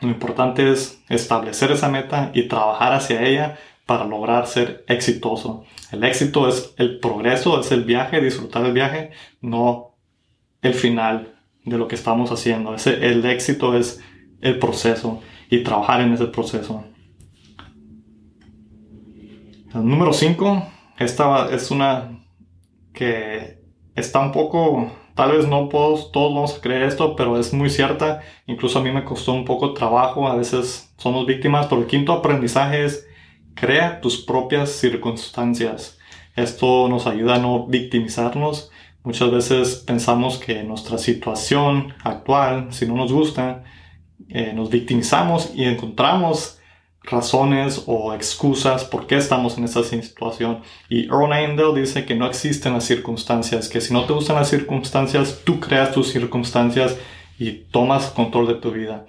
lo 0.00 0.08
importante 0.08 0.70
es 0.70 1.02
establecer 1.08 1.72
esa 1.72 1.88
meta 1.88 2.30
y 2.32 2.48
trabajar 2.48 2.94
hacia 2.94 3.22
ella 3.22 3.58
para 3.84 4.04
lograr 4.04 4.46
ser 4.46 4.84
exitoso. 4.88 5.64
El 5.92 6.04
éxito 6.04 6.48
es 6.48 6.72
el 6.78 7.00
progreso, 7.00 7.60
es 7.60 7.70
el 7.72 7.84
viaje, 7.84 8.20
disfrutar 8.20 8.64
el 8.64 8.72
viaje, 8.72 9.10
no 9.42 9.96
el 10.62 10.74
final 10.74 11.34
de 11.64 11.76
lo 11.76 11.86
que 11.88 11.96
estamos 11.96 12.30
haciendo. 12.30 12.74
El 12.86 13.24
éxito 13.26 13.76
es 13.76 14.00
el 14.40 14.58
proceso 14.58 15.20
y 15.48 15.62
trabajar 15.62 16.00
en 16.00 16.12
ese 16.12 16.26
proceso. 16.26 16.84
Número 19.74 20.12
5, 20.12 20.66
esta 20.98 21.48
es 21.50 21.70
una 21.70 22.24
que 22.92 23.62
está 23.94 24.20
un 24.20 24.32
poco 24.32 24.90
Tal 25.20 25.32
vez 25.32 25.46
no 25.46 25.68
todos, 25.68 26.12
todos 26.12 26.34
vamos 26.34 26.56
a 26.56 26.60
creer 26.62 26.82
esto, 26.82 27.14
pero 27.14 27.38
es 27.38 27.52
muy 27.52 27.68
cierta. 27.68 28.22
Incluso 28.46 28.78
a 28.78 28.82
mí 28.82 28.90
me 28.90 29.04
costó 29.04 29.34
un 29.34 29.44
poco 29.44 29.74
trabajo. 29.74 30.26
A 30.26 30.34
veces 30.34 30.94
somos 30.96 31.26
víctimas. 31.26 31.66
Pero 31.66 31.82
el 31.82 31.86
quinto 31.86 32.14
aprendizaje 32.14 32.86
es 32.86 33.06
crea 33.54 34.00
tus 34.00 34.16
propias 34.24 34.70
circunstancias. 34.70 35.98
Esto 36.36 36.88
nos 36.88 37.06
ayuda 37.06 37.34
a 37.34 37.38
no 37.38 37.66
victimizarnos. 37.66 38.70
Muchas 39.02 39.30
veces 39.30 39.84
pensamos 39.86 40.38
que 40.38 40.62
nuestra 40.62 40.96
situación 40.96 41.92
actual, 42.02 42.72
si 42.72 42.86
no 42.86 42.94
nos 42.94 43.12
gusta, 43.12 43.64
eh, 44.28 44.52
nos 44.54 44.70
victimizamos 44.70 45.52
y 45.54 45.64
encontramos 45.64 46.60
razones 47.02 47.84
o 47.86 48.12
excusas 48.14 48.84
por 48.84 49.06
qué 49.06 49.16
estamos 49.16 49.56
en 49.58 49.64
esta 49.64 49.82
situación. 49.82 50.60
Y 50.88 51.06
Earl 51.06 51.30
Nightingale 51.30 51.80
dice 51.80 52.04
que 52.04 52.14
no 52.14 52.26
existen 52.26 52.74
las 52.74 52.84
circunstancias, 52.84 53.68
que 53.68 53.80
si 53.80 53.92
no 53.92 54.04
te 54.04 54.12
gustan 54.12 54.36
las 54.36 54.48
circunstancias, 54.48 55.40
tú 55.44 55.60
creas 55.60 55.92
tus 55.92 56.08
circunstancias 56.08 56.98
y 57.38 57.52
tomas 57.70 58.10
control 58.10 58.48
de 58.48 58.54
tu 58.54 58.70
vida. 58.70 59.06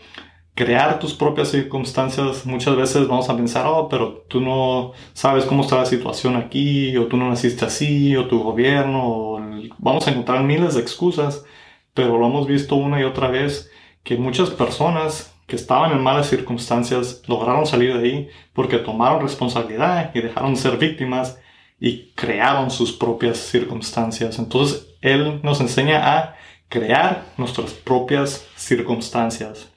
Crear 0.53 1.00
tus 1.00 1.13
propias 1.13 1.50
circunstancias, 1.50 2.46
muchas 2.46 2.75
veces 2.75 3.08
vamos 3.08 3.30
a 3.30 3.36
pensar, 3.36 3.65
oh, 3.68 3.88
pero 3.89 4.25
tú 4.27 4.41
no 4.41 4.91
sabes 5.13 5.46
cómo 5.46 5.63
está 5.63 5.77
la 5.77 5.86
situación 5.86 6.36
aquí, 6.36 6.96
o 6.98 7.08
tú 7.08 7.18
no 7.18 7.30
naciste 7.30 7.65
así, 7.65 8.15
o 8.15 8.27
tu 8.27 8.39
gobierno, 8.44 9.01
o 9.03 9.41
vamos 9.77 10.08
a 10.08 10.12
encontrar 10.12 10.44
miles 10.44 10.75
de 10.75 10.82
excusas, 10.82 11.46
pero 11.94 12.18
lo 12.18 12.27
hemos 12.27 12.48
visto 12.48 12.75
una 12.75 13.00
y 13.00 13.03
otra 13.03 13.30
vez 13.30 13.71
que 14.03 14.17
muchas 14.17 14.50
personas 14.50 15.34
que 15.48 15.55
estaban 15.55 15.91
en 15.91 16.01
malas 16.01 16.29
circunstancias 16.29 17.22
lograron 17.27 17.65
salir 17.65 17.98
de 17.98 18.03
ahí 18.03 18.29
porque 18.53 18.77
tomaron 18.77 19.22
responsabilidad 19.22 20.12
y 20.13 20.22
dejaron 20.22 20.53
de 20.53 20.60
ser 20.60 20.77
víctimas 20.77 21.39
y 21.79 22.12
crearon 22.12 22.72
sus 22.72 22.91
propias 22.91 23.38
circunstancias. 23.38 24.39
Entonces, 24.39 24.88
Él 25.01 25.41
nos 25.43 25.60
enseña 25.60 26.17
a 26.17 26.36
crear 26.70 27.25
nuestras 27.38 27.72
propias 27.74 28.48
circunstancias. 28.55 29.70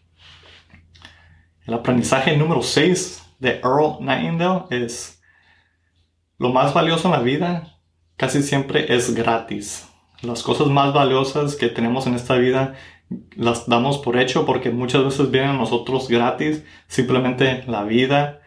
El 1.67 1.75
aprendizaje 1.75 2.37
número 2.37 2.63
6 2.63 3.23
de 3.39 3.61
Earl 3.65 3.97
Nightingale 4.01 4.65
es 4.71 5.23
lo 6.39 6.53
más 6.53 6.75
valioso 6.75 7.09
en 7.09 7.13
la 7.13 7.21
vida 7.21 7.75
casi 8.17 8.43
siempre 8.43 8.95
es 8.95 9.15
gratis. 9.15 9.89
Las 10.23 10.43
cosas 10.43 10.69
más 10.69 10.95
valiosas 10.95 11.57
que 11.57 11.69
tenemos 11.69 12.07
en 12.07 12.15
esta 12.15 12.37
vida 12.37 12.75
las 13.37 13.69
damos 13.69 13.99
por 13.99 14.19
hecho 14.19 14.47
porque 14.47 14.71
muchas 14.71 15.05
veces 15.05 15.31
vienen 15.31 15.51
a 15.51 15.59
nosotros 15.59 16.09
gratis. 16.09 16.65
Simplemente 16.87 17.65
la 17.67 17.85
vida, 17.85 18.41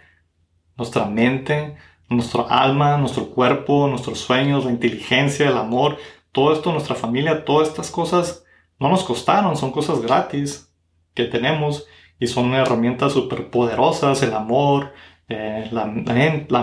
nuestra 0.78 1.06
mente, 1.06 1.76
nuestro 2.10 2.50
alma, 2.50 2.98
nuestro 2.98 3.30
cuerpo, 3.30 3.88
nuestros 3.88 4.20
sueños, 4.20 4.66
la 4.66 4.72
inteligencia, 4.72 5.50
el 5.50 5.58
amor, 5.58 5.98
todo 6.32 6.54
esto, 6.54 6.72
nuestra 6.72 6.96
familia, 6.96 7.46
todas 7.46 7.70
estas 7.70 7.92
cosas 7.92 8.46
no 8.80 8.90
nos 8.90 9.04
costaron, 9.04 9.58
son 9.58 9.72
cosas 9.72 10.02
gratis 10.02 10.72
que 11.14 11.26
tenemos 11.26 11.88
y 12.20 12.28
son 12.28 12.54
herramientas 12.54 13.14
súper 13.14 13.50
poderosas, 13.50 14.22
el 14.24 14.34
amor, 14.34 14.94
eh, 15.30 15.68
la, 15.72 15.86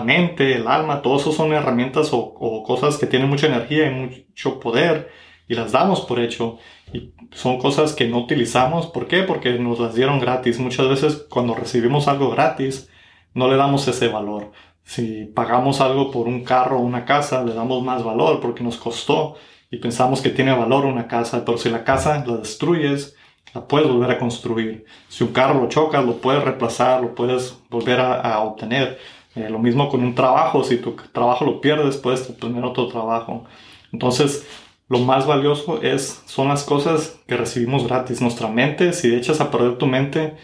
mente, 0.05 0.55
el 0.55 0.67
alma, 0.69 1.03
todo 1.03 1.17
eso 1.17 1.33
son 1.33 1.53
herramientas 1.53 2.11
o 2.13 2.63
cosas 2.65 2.97
que 2.97 3.07
tienen 3.07 3.29
mucha 3.29 3.47
energía 3.47 3.87
y 3.87 3.95
mucho 3.95 4.61
poder 4.61 5.11
y 5.49 5.55
las 5.55 5.73
damos 5.73 6.03
por 6.03 6.21
hecho. 6.21 6.59
Y 6.93 7.13
son 7.33 7.59
cosas 7.59 7.93
que 7.93 8.07
no 8.07 8.19
utilizamos. 8.19 8.87
¿Por 8.87 9.07
qué? 9.07 9.23
Porque 9.23 9.59
nos 9.59 9.79
las 9.79 9.95
dieron 9.95 10.21
gratis. 10.21 10.59
Muchas 10.59 10.89
veces 10.89 11.27
cuando 11.29 11.55
recibimos 11.55 12.09
algo 12.09 12.31
gratis, 12.31 12.89
no 13.35 13.49
le 13.49 13.57
damos 13.57 13.87
ese 13.89 14.09
valor. 14.09 14.53
Si 14.85 15.25
pagamos 15.27 15.81
algo 15.81 16.11
por 16.11 16.29
un 16.29 16.45
carro 16.45 16.79
o 16.79 16.83
una 16.83 17.05
casa, 17.05 17.43
le 17.43 17.55
damos 17.55 17.83
más 17.83 18.05
valor 18.05 18.41
porque 18.41 18.63
nos 18.63 18.77
costó 18.77 19.37
y 19.71 19.79
pensamos 19.79 20.21
que 20.21 20.31
tiene 20.31 20.53
valor 20.53 20.85
una 20.85 21.09
casa. 21.09 21.45
Pero 21.45 21.59
si 21.59 21.71
la 21.71 21.85
casa 21.85 22.25
la 22.27 22.37
destruyes, 22.37 23.17
la 23.55 23.67
puedes 23.67 23.89
volver 23.89 24.11
a 24.11 24.19
construir. 24.19 24.85
Si 25.09 25.25
un 25.25 25.33
carro 25.33 25.61
lo 25.61 25.69
chocas, 25.69 26.05
lo 26.05 26.19
puedes 26.19 26.43
reemplazar, 26.43 27.01
lo 27.01 27.15
puedes 27.15 27.57
volver 27.71 28.01
a, 28.01 28.39
obtener. 28.41 28.99
Eh, 29.35 29.49
lo 29.51 29.59
mismo 29.59 29.89
con 29.89 30.03
un 30.03 30.15
trabajo. 30.15 30.63
Si 30.65 30.77
tu 30.77 30.95
trabajo 31.13 31.45
lo 31.45 31.61
pierdes, 31.61 31.97
puedes 31.97 32.29
obtener 32.29 32.65
otro 32.65 32.89
trabajo. 32.89 33.45
Entonces, 33.93 34.47
lo 34.89 34.99
más 34.99 35.27
valioso 35.27 35.83
es, 35.83 36.23
son 36.27 36.49
las 36.49 36.65
cosas 36.65 37.21
que 37.27 37.37
recibimos 37.37 37.87
gratis. 37.87 38.21
Nuestra 38.21 38.49
mente, 38.49 38.93
si 38.93 39.15
echas 39.15 39.41
a 39.41 39.51
perder 39.51 39.79
tu 39.79 39.87
mente, 39.87 40.37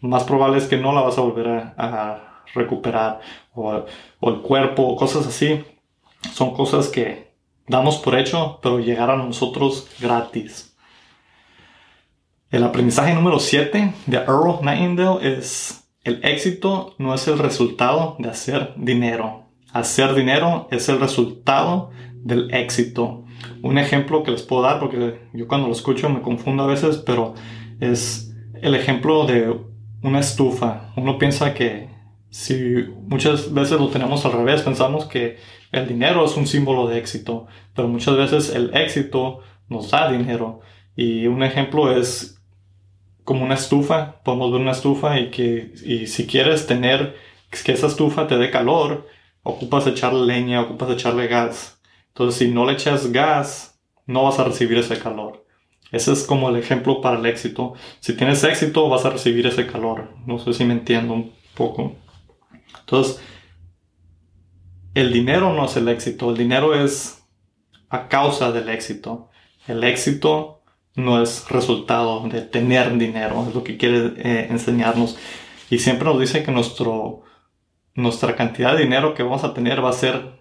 más 0.00 0.24
probable 0.24 0.58
es 0.58 0.66
que 0.66 0.76
no 0.76 0.92
la 0.92 1.02
vas 1.02 1.18
a 1.18 1.22
volver 1.22 1.48
a, 1.48 2.26
recuperar. 2.54 3.20
O, 3.54 3.84
o, 4.20 4.30
el 4.30 4.40
cuerpo, 4.40 4.96
cosas 4.96 5.26
así. 5.26 5.64
Son 6.32 6.52
cosas 6.52 6.88
que 6.88 7.32
damos 7.66 7.98
por 7.98 8.18
hecho, 8.18 8.58
pero 8.62 8.80
llegaron 8.80 9.20
a 9.20 9.24
nosotros 9.24 9.88
gratis. 10.00 10.76
El 12.50 12.64
aprendizaje 12.64 13.14
número 13.14 13.38
7 13.38 13.94
de 14.06 14.16
Earl 14.16 14.58
Nightingale 14.62 15.38
es 15.38 15.80
el 16.02 16.24
éxito 16.24 16.94
no 16.98 17.14
es 17.14 17.28
el 17.28 17.38
resultado 17.38 18.16
de 18.18 18.30
hacer 18.30 18.72
dinero. 18.76 19.44
Hacer 19.72 20.14
dinero 20.14 20.66
es 20.70 20.88
el 20.88 20.98
resultado 20.98 21.90
del 22.14 22.52
éxito. 22.54 23.24
Un 23.62 23.78
ejemplo 23.78 24.22
que 24.22 24.30
les 24.30 24.42
puedo 24.42 24.62
dar, 24.62 24.78
porque 24.78 25.20
yo 25.32 25.48
cuando 25.48 25.66
lo 25.66 25.72
escucho 25.72 26.08
me 26.08 26.22
confundo 26.22 26.64
a 26.64 26.66
veces, 26.66 26.98
pero 26.98 27.34
es 27.80 28.34
el 28.60 28.74
ejemplo 28.74 29.26
de 29.26 29.56
una 30.02 30.20
estufa. 30.20 30.92
Uno 30.96 31.18
piensa 31.18 31.54
que 31.54 31.88
si 32.30 32.84
muchas 33.06 33.52
veces 33.52 33.78
lo 33.78 33.88
tenemos 33.88 34.24
al 34.24 34.32
revés, 34.32 34.62
pensamos 34.62 35.06
que 35.06 35.38
el 35.72 35.86
dinero 35.86 36.24
es 36.24 36.36
un 36.36 36.46
símbolo 36.46 36.86
de 36.88 36.98
éxito, 36.98 37.46
pero 37.74 37.88
muchas 37.88 38.16
veces 38.16 38.54
el 38.54 38.74
éxito 38.74 39.40
nos 39.68 39.90
da 39.90 40.10
dinero. 40.10 40.60
Y 40.96 41.26
un 41.26 41.42
ejemplo 41.42 41.96
es 41.96 42.40
como 43.24 43.44
una 43.44 43.54
estufa, 43.54 44.20
podemos 44.24 44.52
ver 44.52 44.60
una 44.60 44.72
estufa 44.72 45.18
y 45.20 45.30
que 45.30 45.72
y 45.84 46.06
si 46.06 46.26
quieres 46.26 46.66
tener 46.66 47.16
que 47.50 47.72
esa 47.72 47.86
estufa 47.86 48.26
te 48.26 48.38
dé 48.38 48.50
calor, 48.50 49.06
ocupas 49.42 49.86
echarle 49.86 50.26
leña, 50.26 50.62
ocupas 50.62 50.90
echarle 50.90 51.26
gas. 51.26 51.79
Entonces, 52.10 52.38
si 52.38 52.48
no 52.52 52.66
le 52.66 52.72
echas 52.72 53.12
gas, 53.12 53.80
no 54.06 54.24
vas 54.24 54.38
a 54.38 54.44
recibir 54.44 54.78
ese 54.78 54.98
calor. 54.98 55.44
Ese 55.92 56.12
es 56.12 56.24
como 56.24 56.48
el 56.48 56.56
ejemplo 56.56 57.00
para 57.00 57.18
el 57.18 57.26
éxito. 57.26 57.74
Si 58.00 58.16
tienes 58.16 58.44
éxito, 58.44 58.88
vas 58.88 59.04
a 59.04 59.10
recibir 59.10 59.46
ese 59.46 59.66
calor. 59.66 60.14
No 60.26 60.38
sé 60.38 60.52
si 60.52 60.64
me 60.64 60.74
entiendo 60.74 61.14
un 61.14 61.32
poco. 61.54 61.96
Entonces, 62.80 63.20
el 64.94 65.12
dinero 65.12 65.52
no 65.52 65.64
es 65.64 65.76
el 65.76 65.88
éxito. 65.88 66.30
El 66.30 66.36
dinero 66.36 66.74
es 66.74 67.22
a 67.88 68.08
causa 68.08 68.52
del 68.52 68.68
éxito. 68.68 69.30
El 69.66 69.82
éxito 69.84 70.62
no 70.94 71.22
es 71.22 71.48
resultado 71.48 72.28
de 72.28 72.42
tener 72.42 72.96
dinero. 72.96 73.44
Es 73.48 73.54
lo 73.54 73.64
que 73.64 73.76
quiere 73.76 74.12
eh, 74.16 74.46
enseñarnos. 74.50 75.16
Y 75.70 75.78
siempre 75.78 76.04
nos 76.06 76.20
dice 76.20 76.42
que 76.42 76.52
nuestro, 76.52 77.22
nuestra 77.94 78.36
cantidad 78.36 78.76
de 78.76 78.82
dinero 78.82 79.14
que 79.14 79.22
vamos 79.22 79.44
a 79.44 79.54
tener 79.54 79.84
va 79.84 79.90
a 79.90 79.94
ser 79.94 80.39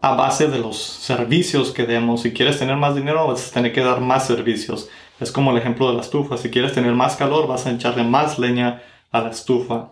a 0.00 0.14
base 0.14 0.48
de 0.48 0.58
los 0.58 0.76
servicios 0.78 1.72
que 1.72 1.84
demos. 1.84 2.22
Si 2.22 2.32
quieres 2.32 2.58
tener 2.58 2.76
más 2.76 2.94
dinero, 2.94 3.26
vas 3.26 3.50
a 3.50 3.54
tener 3.54 3.72
que 3.72 3.80
dar 3.80 4.00
más 4.00 4.26
servicios. 4.26 4.88
Es 5.20 5.32
como 5.32 5.50
el 5.50 5.58
ejemplo 5.58 5.88
de 5.88 5.96
la 5.96 6.02
estufa. 6.02 6.36
Si 6.36 6.50
quieres 6.50 6.72
tener 6.72 6.92
más 6.92 7.16
calor, 7.16 7.48
vas 7.48 7.66
a 7.66 7.72
echarle 7.72 8.04
más 8.04 8.38
leña 8.38 8.82
a 9.10 9.20
la 9.20 9.30
estufa. 9.30 9.90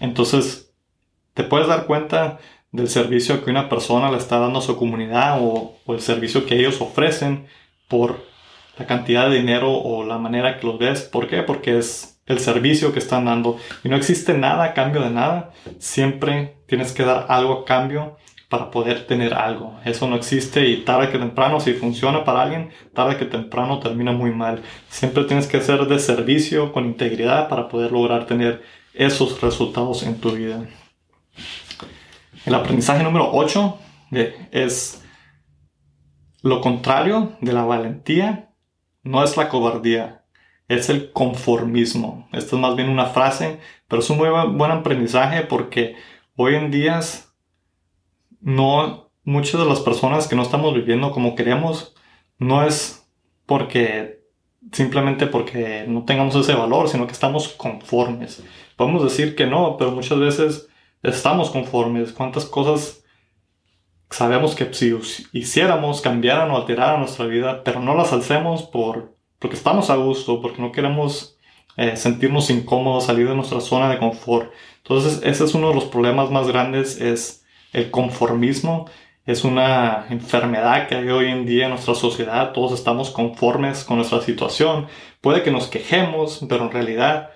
Entonces, 0.00 0.72
te 1.34 1.44
puedes 1.44 1.68
dar 1.68 1.86
cuenta 1.86 2.38
del 2.72 2.88
servicio 2.88 3.44
que 3.44 3.50
una 3.50 3.68
persona 3.68 4.10
le 4.10 4.18
está 4.18 4.38
dando 4.38 4.58
a 4.58 4.62
su 4.62 4.76
comunidad 4.76 5.38
o, 5.40 5.76
el 5.88 6.00
servicio 6.00 6.46
que 6.46 6.58
ellos 6.58 6.80
ofrecen 6.80 7.46
por 7.88 8.24
la 8.78 8.86
cantidad 8.86 9.30
de 9.30 9.36
dinero 9.36 9.72
o 9.72 10.04
la 10.04 10.18
manera 10.18 10.58
que 10.58 10.66
los 10.66 10.78
ves. 10.78 11.02
¿Por 11.02 11.28
qué? 11.28 11.42
Porque 11.42 11.78
es 11.78 12.20
el 12.26 12.40
servicio 12.40 12.92
que 12.92 12.98
están 12.98 13.26
dando. 13.26 13.58
Y 13.84 13.88
no 13.88 13.96
existe 13.96 14.34
nada 14.34 14.64
a 14.64 14.74
cambio 14.74 15.02
de 15.02 15.10
nada. 15.10 15.52
Siempre 15.78 16.56
tienes 16.66 16.92
que 16.92 17.04
dar 17.04 17.26
algo 17.28 17.60
a 17.60 17.64
cambio 17.64 18.16
para 18.48 18.70
poder 18.70 19.06
tener 19.06 19.34
algo. 19.34 19.78
Eso 19.84 20.08
no 20.08 20.16
existe 20.16 20.68
y 20.68 20.84
tarde 20.84 21.10
que 21.10 21.18
temprano, 21.18 21.58
si 21.60 21.72
funciona 21.72 22.24
para 22.24 22.42
alguien, 22.42 22.70
tarde 22.94 23.16
que 23.16 23.24
temprano 23.24 23.80
termina 23.80 24.12
muy 24.12 24.30
mal. 24.30 24.62
Siempre 24.88 25.24
tienes 25.24 25.46
que 25.46 25.56
hacer 25.56 25.86
de 25.86 25.98
servicio 25.98 26.72
con 26.72 26.86
integridad 26.86 27.48
para 27.48 27.68
poder 27.68 27.92
lograr 27.92 28.26
tener 28.26 28.62
esos 28.94 29.40
resultados 29.40 30.04
en 30.04 30.20
tu 30.20 30.32
vida. 30.32 30.64
El 32.44 32.54
aprendizaje 32.54 33.02
número 33.02 33.30
8 33.32 33.78
es 34.52 35.04
lo 36.42 36.60
contrario 36.60 37.32
de 37.40 37.52
la 37.52 37.64
valentía, 37.64 38.50
no 39.02 39.24
es 39.24 39.36
la 39.36 39.48
cobardía, 39.48 40.24
es 40.68 40.88
el 40.88 41.10
conformismo. 41.10 42.28
Esto 42.32 42.54
es 42.54 42.62
más 42.62 42.76
bien 42.76 42.88
una 42.88 43.06
frase, 43.06 43.58
pero 43.88 44.00
es 44.00 44.10
un 44.10 44.18
muy 44.18 44.28
buen 44.28 44.70
aprendizaje 44.70 45.42
porque 45.42 45.96
hoy 46.36 46.54
en 46.54 46.70
día 46.70 47.00
no, 48.46 49.10
muchas 49.24 49.60
de 49.60 49.66
las 49.66 49.80
personas 49.80 50.28
que 50.28 50.36
no 50.36 50.42
estamos 50.42 50.72
viviendo 50.72 51.10
como 51.10 51.34
queremos, 51.34 51.96
no 52.38 52.64
es 52.64 53.04
porque 53.44 54.20
simplemente 54.70 55.26
porque 55.26 55.84
no 55.88 56.04
tengamos 56.04 56.36
ese 56.36 56.54
valor, 56.54 56.88
sino 56.88 57.08
que 57.08 57.12
estamos 57.12 57.48
conformes. 57.48 58.44
Podemos 58.76 59.02
decir 59.02 59.34
que 59.34 59.46
no, 59.46 59.76
pero 59.76 59.90
muchas 59.90 60.20
veces 60.20 60.68
estamos 61.02 61.50
conformes. 61.50 62.12
¿Cuántas 62.12 62.44
cosas 62.44 63.02
sabemos 64.10 64.54
que 64.54 64.72
si 64.72 64.96
hiciéramos, 65.32 66.00
cambiaran 66.00 66.48
o 66.52 66.56
alteraran 66.56 67.00
nuestra 67.00 67.26
vida, 67.26 67.64
pero 67.64 67.80
no 67.80 67.96
las 67.96 68.12
hacemos 68.12 68.62
por, 68.62 69.16
porque 69.40 69.56
estamos 69.56 69.90
a 69.90 69.96
gusto, 69.96 70.40
porque 70.40 70.62
no 70.62 70.70
queremos 70.70 71.36
eh, 71.76 71.96
sentirnos 71.96 72.48
incómodos, 72.50 73.06
salir 73.06 73.28
de 73.28 73.34
nuestra 73.34 73.60
zona 73.60 73.90
de 73.90 73.98
confort. 73.98 74.52
Entonces, 74.84 75.20
ese 75.24 75.42
es 75.42 75.54
uno 75.54 75.70
de 75.70 75.74
los 75.74 75.86
problemas 75.86 76.30
más 76.30 76.46
grandes, 76.46 77.00
es 77.00 77.42
el 77.76 77.90
conformismo 77.90 78.86
es 79.26 79.44
una 79.44 80.06
enfermedad 80.08 80.88
que 80.88 80.94
hay 80.94 81.08
hoy 81.10 81.26
en 81.26 81.44
día 81.44 81.64
en 81.64 81.70
nuestra 81.70 81.94
sociedad. 81.94 82.52
Todos 82.52 82.72
estamos 82.72 83.10
conformes 83.10 83.84
con 83.84 83.98
nuestra 83.98 84.22
situación. 84.22 84.86
Puede 85.20 85.42
que 85.42 85.50
nos 85.50 85.66
quejemos, 85.66 86.44
pero 86.48 86.64
en 86.64 86.70
realidad, 86.70 87.32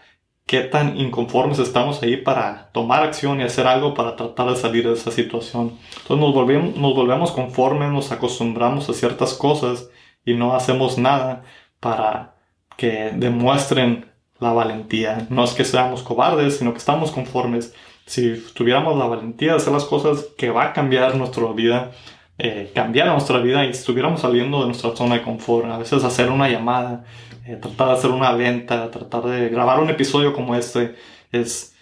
¿qué 0.46 0.60
tan 0.60 0.96
inconformes 0.96 1.58
estamos 1.58 2.02
ahí 2.02 2.16
para 2.16 2.70
tomar 2.72 3.02
acción 3.02 3.40
y 3.40 3.42
hacer 3.42 3.66
algo 3.66 3.92
para 3.92 4.16
tratar 4.16 4.48
de 4.48 4.56
salir 4.56 4.88
de 4.88 4.94
esa 4.94 5.10
situación? 5.10 5.78
Entonces 5.90 6.16
nos 6.16 6.32
volvemos, 6.32 6.74
nos 6.76 6.94
volvemos 6.94 7.32
conformes, 7.32 7.90
nos 7.90 8.10
acostumbramos 8.10 8.88
a 8.88 8.94
ciertas 8.94 9.34
cosas 9.34 9.90
y 10.24 10.32
no 10.32 10.54
hacemos 10.54 10.96
nada 10.96 11.42
para 11.80 12.36
que 12.78 13.12
demuestren 13.14 14.10
la 14.38 14.52
valentía. 14.54 15.26
No 15.28 15.44
es 15.44 15.52
que 15.52 15.66
seamos 15.66 16.02
cobardes, 16.02 16.56
sino 16.56 16.72
que 16.72 16.78
estamos 16.78 17.10
conformes. 17.10 17.74
Si 18.10 18.44
tuviéramos 18.54 18.98
la 18.98 19.04
valentía 19.06 19.52
de 19.52 19.58
hacer 19.58 19.72
las 19.72 19.84
cosas 19.84 20.26
que 20.36 20.50
va 20.50 20.64
a 20.64 20.72
cambiar 20.72 21.14
nuestra 21.14 21.46
vida, 21.52 21.92
eh, 22.38 22.72
cambiar 22.74 23.06
nuestra 23.06 23.38
vida 23.38 23.64
y 23.64 23.70
estuviéramos 23.70 24.22
saliendo 24.22 24.58
de 24.58 24.66
nuestra 24.66 24.96
zona 24.96 25.14
de 25.14 25.22
confort, 25.22 25.66
a 25.66 25.78
veces 25.78 26.02
hacer 26.02 26.28
una 26.28 26.48
llamada, 26.48 27.04
eh, 27.46 27.54
tratar 27.54 27.86
de 27.86 27.92
hacer 27.92 28.10
una 28.10 28.32
venta, 28.32 28.90
tratar 28.90 29.26
de 29.26 29.48
grabar 29.48 29.78
un 29.78 29.90
episodio 29.90 30.32
como 30.32 30.56
este, 30.56 30.96
es, 31.30 31.76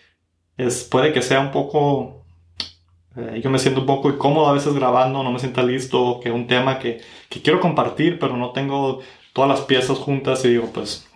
es 0.59 0.85
puede 0.85 1.15
que 1.15 1.23
sea 1.23 1.41
un 1.41 1.51
poco, 1.51 2.27
eh, 3.17 3.41
yo 3.43 3.49
me 3.49 3.59
siento 3.59 3.81
un 3.81 3.87
poco 3.87 4.11
incómodo 4.11 4.49
a 4.49 4.53
veces 4.53 4.75
grabando, 4.75 5.23
no 5.23 5.33
me 5.33 5.39
siento 5.39 5.63
listo, 5.63 6.21
que 6.23 6.31
un 6.31 6.47
tema 6.47 6.79
que, 6.79 7.01
que 7.31 7.41
quiero 7.41 7.59
compartir, 7.59 8.19
pero 8.19 8.37
no 8.37 8.53
tengo 8.53 9.01
todas 9.33 9.49
las 9.49 9.63
piezas 9.63 9.97
juntas 9.97 10.45
y 10.45 10.51
digo, 10.51 10.69
pues 10.75 11.09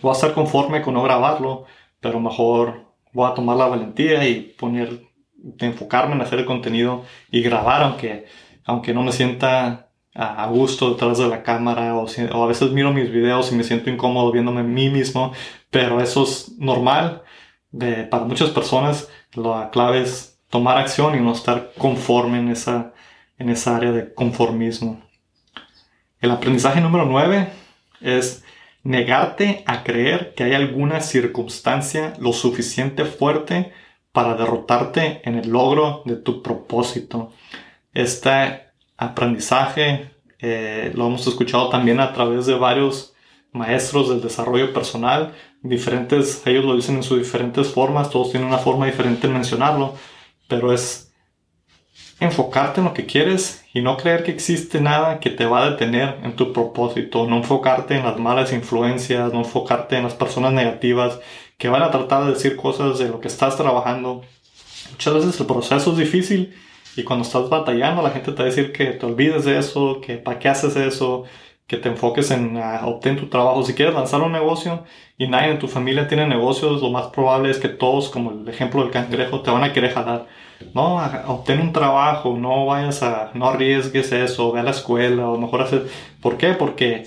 voy 0.00 0.10
a 0.10 0.14
estar 0.14 0.34
conforme 0.34 0.82
con 0.82 0.94
no 0.94 1.02
grabarlo, 1.04 1.64
pero 2.00 2.18
mejor 2.18 2.91
voy 3.12 3.30
a 3.30 3.34
tomar 3.34 3.56
la 3.56 3.66
valentía 3.66 4.26
y 4.28 4.54
poner, 4.58 5.02
enfocarme 5.58 6.14
en 6.14 6.22
hacer 6.22 6.40
el 6.40 6.46
contenido 6.46 7.04
y 7.30 7.42
grabar, 7.42 7.82
aunque, 7.82 8.26
aunque 8.64 8.94
no 8.94 9.02
me 9.02 9.12
sienta 9.12 9.88
a 10.14 10.46
gusto 10.48 10.90
detrás 10.90 11.18
de 11.18 11.28
la 11.28 11.42
cámara 11.42 11.96
o, 11.96 12.06
a 12.06 12.46
veces 12.46 12.70
miro 12.70 12.92
mis 12.92 13.10
videos 13.10 13.50
y 13.50 13.54
me 13.54 13.64
siento 13.64 13.88
incómodo 13.88 14.30
viéndome 14.30 14.60
a 14.60 14.64
mí 14.64 14.90
mismo, 14.90 15.32
pero 15.70 16.00
eso 16.00 16.24
es 16.24 16.52
normal. 16.58 17.22
para 18.10 18.24
muchas 18.24 18.50
personas 18.50 19.08
la 19.34 19.70
clave 19.70 20.02
es 20.02 20.38
tomar 20.50 20.76
acción 20.76 21.16
y 21.16 21.20
no 21.20 21.32
estar 21.32 21.72
conforme 21.78 22.38
en 22.38 22.50
esa, 22.50 22.92
en 23.38 23.48
esa 23.48 23.76
área 23.76 23.92
de 23.92 24.12
conformismo. 24.12 25.02
El 26.20 26.30
aprendizaje 26.30 26.80
número 26.80 27.06
9 27.06 27.48
es 28.02 28.44
negarte 28.84 29.62
a 29.66 29.84
creer 29.84 30.34
que 30.34 30.44
hay 30.44 30.54
alguna 30.54 31.00
circunstancia 31.00 32.14
lo 32.18 32.32
suficiente 32.32 33.04
fuerte 33.04 33.72
para 34.12 34.34
derrotarte 34.34 35.22
en 35.24 35.36
el 35.36 35.50
logro 35.50 36.02
de 36.04 36.16
tu 36.16 36.42
propósito. 36.42 37.32
Este 37.94 38.66
aprendizaje 38.96 40.10
eh, 40.38 40.92
lo 40.94 41.06
hemos 41.06 41.26
escuchado 41.26 41.68
también 41.68 42.00
a 42.00 42.12
través 42.12 42.46
de 42.46 42.54
varios 42.54 43.14
maestros 43.52 44.08
del 44.08 44.20
desarrollo 44.20 44.72
personal, 44.72 45.34
diferentes, 45.62 46.44
ellos 46.46 46.64
lo 46.64 46.74
dicen 46.74 46.96
en 46.96 47.02
sus 47.02 47.18
diferentes 47.18 47.68
formas, 47.68 48.10
todos 48.10 48.30
tienen 48.30 48.48
una 48.48 48.58
forma 48.58 48.86
diferente 48.86 49.28
de 49.28 49.34
mencionarlo, 49.34 49.94
pero 50.48 50.72
es 50.72 51.11
enfocarte 52.22 52.80
en 52.80 52.86
lo 52.86 52.94
que 52.94 53.06
quieres 53.06 53.64
y 53.72 53.82
no 53.82 53.96
creer 53.96 54.24
que 54.24 54.30
existe 54.30 54.80
nada 54.80 55.20
que 55.20 55.30
te 55.30 55.46
va 55.46 55.62
a 55.62 55.70
detener 55.70 56.18
en 56.22 56.36
tu 56.36 56.52
propósito, 56.52 57.26
no 57.26 57.36
enfocarte 57.36 57.96
en 57.96 58.04
las 58.04 58.18
malas 58.18 58.52
influencias, 58.52 59.32
no 59.32 59.40
enfocarte 59.40 59.96
en 59.96 60.04
las 60.04 60.14
personas 60.14 60.52
negativas 60.52 61.18
que 61.58 61.68
van 61.68 61.82
a 61.82 61.90
tratar 61.90 62.24
de 62.24 62.32
decir 62.32 62.56
cosas 62.56 62.98
de 62.98 63.08
lo 63.08 63.20
que 63.20 63.28
estás 63.28 63.56
trabajando. 63.56 64.22
Muchas 64.90 65.14
veces 65.14 65.40
el 65.40 65.46
proceso 65.46 65.92
es 65.92 65.98
difícil 65.98 66.54
y 66.96 67.04
cuando 67.04 67.24
estás 67.24 67.48
batallando 67.48 68.02
la 68.02 68.10
gente 68.10 68.32
te 68.32 68.38
va 68.38 68.42
a 68.42 68.50
decir 68.50 68.72
que 68.72 68.86
te 68.86 69.06
olvides 69.06 69.44
de 69.44 69.58
eso, 69.58 70.00
que 70.00 70.16
para 70.16 70.38
qué 70.38 70.48
haces 70.48 70.76
eso, 70.76 71.24
que 71.72 71.78
te 71.78 71.88
enfoques 71.88 72.30
en 72.30 72.58
uh, 72.58 72.86
obtener 72.86 73.18
tu 73.18 73.28
trabajo. 73.28 73.62
Si 73.62 73.72
quieres 73.72 73.94
lanzar 73.94 74.20
un 74.20 74.30
negocio 74.30 74.84
y 75.16 75.26
nadie 75.26 75.52
en 75.52 75.58
tu 75.58 75.68
familia 75.68 76.06
tiene 76.06 76.26
negocios, 76.26 76.82
lo 76.82 76.90
más 76.90 77.06
probable 77.06 77.48
es 77.50 77.56
que 77.56 77.70
todos, 77.70 78.10
como 78.10 78.30
el 78.30 78.46
ejemplo 78.46 78.82
del 78.82 78.90
cangrejo, 78.90 79.40
te 79.40 79.50
van 79.50 79.64
a 79.64 79.72
querer 79.72 79.94
jalar 79.94 80.26
no, 80.74 81.00
obtén 81.28 81.62
un 81.62 81.72
trabajo, 81.72 82.36
no 82.36 82.66
vayas 82.66 83.02
a, 83.02 83.30
no 83.32 83.48
arriesgues 83.48 84.12
eso, 84.12 84.52
ve 84.52 84.60
a 84.60 84.62
la 84.62 84.72
escuela, 84.72 85.30
o 85.30 85.38
mejor 85.38 85.62
hacer, 85.62 85.86
¿por 86.20 86.36
qué? 86.36 86.52
Porque 86.52 87.04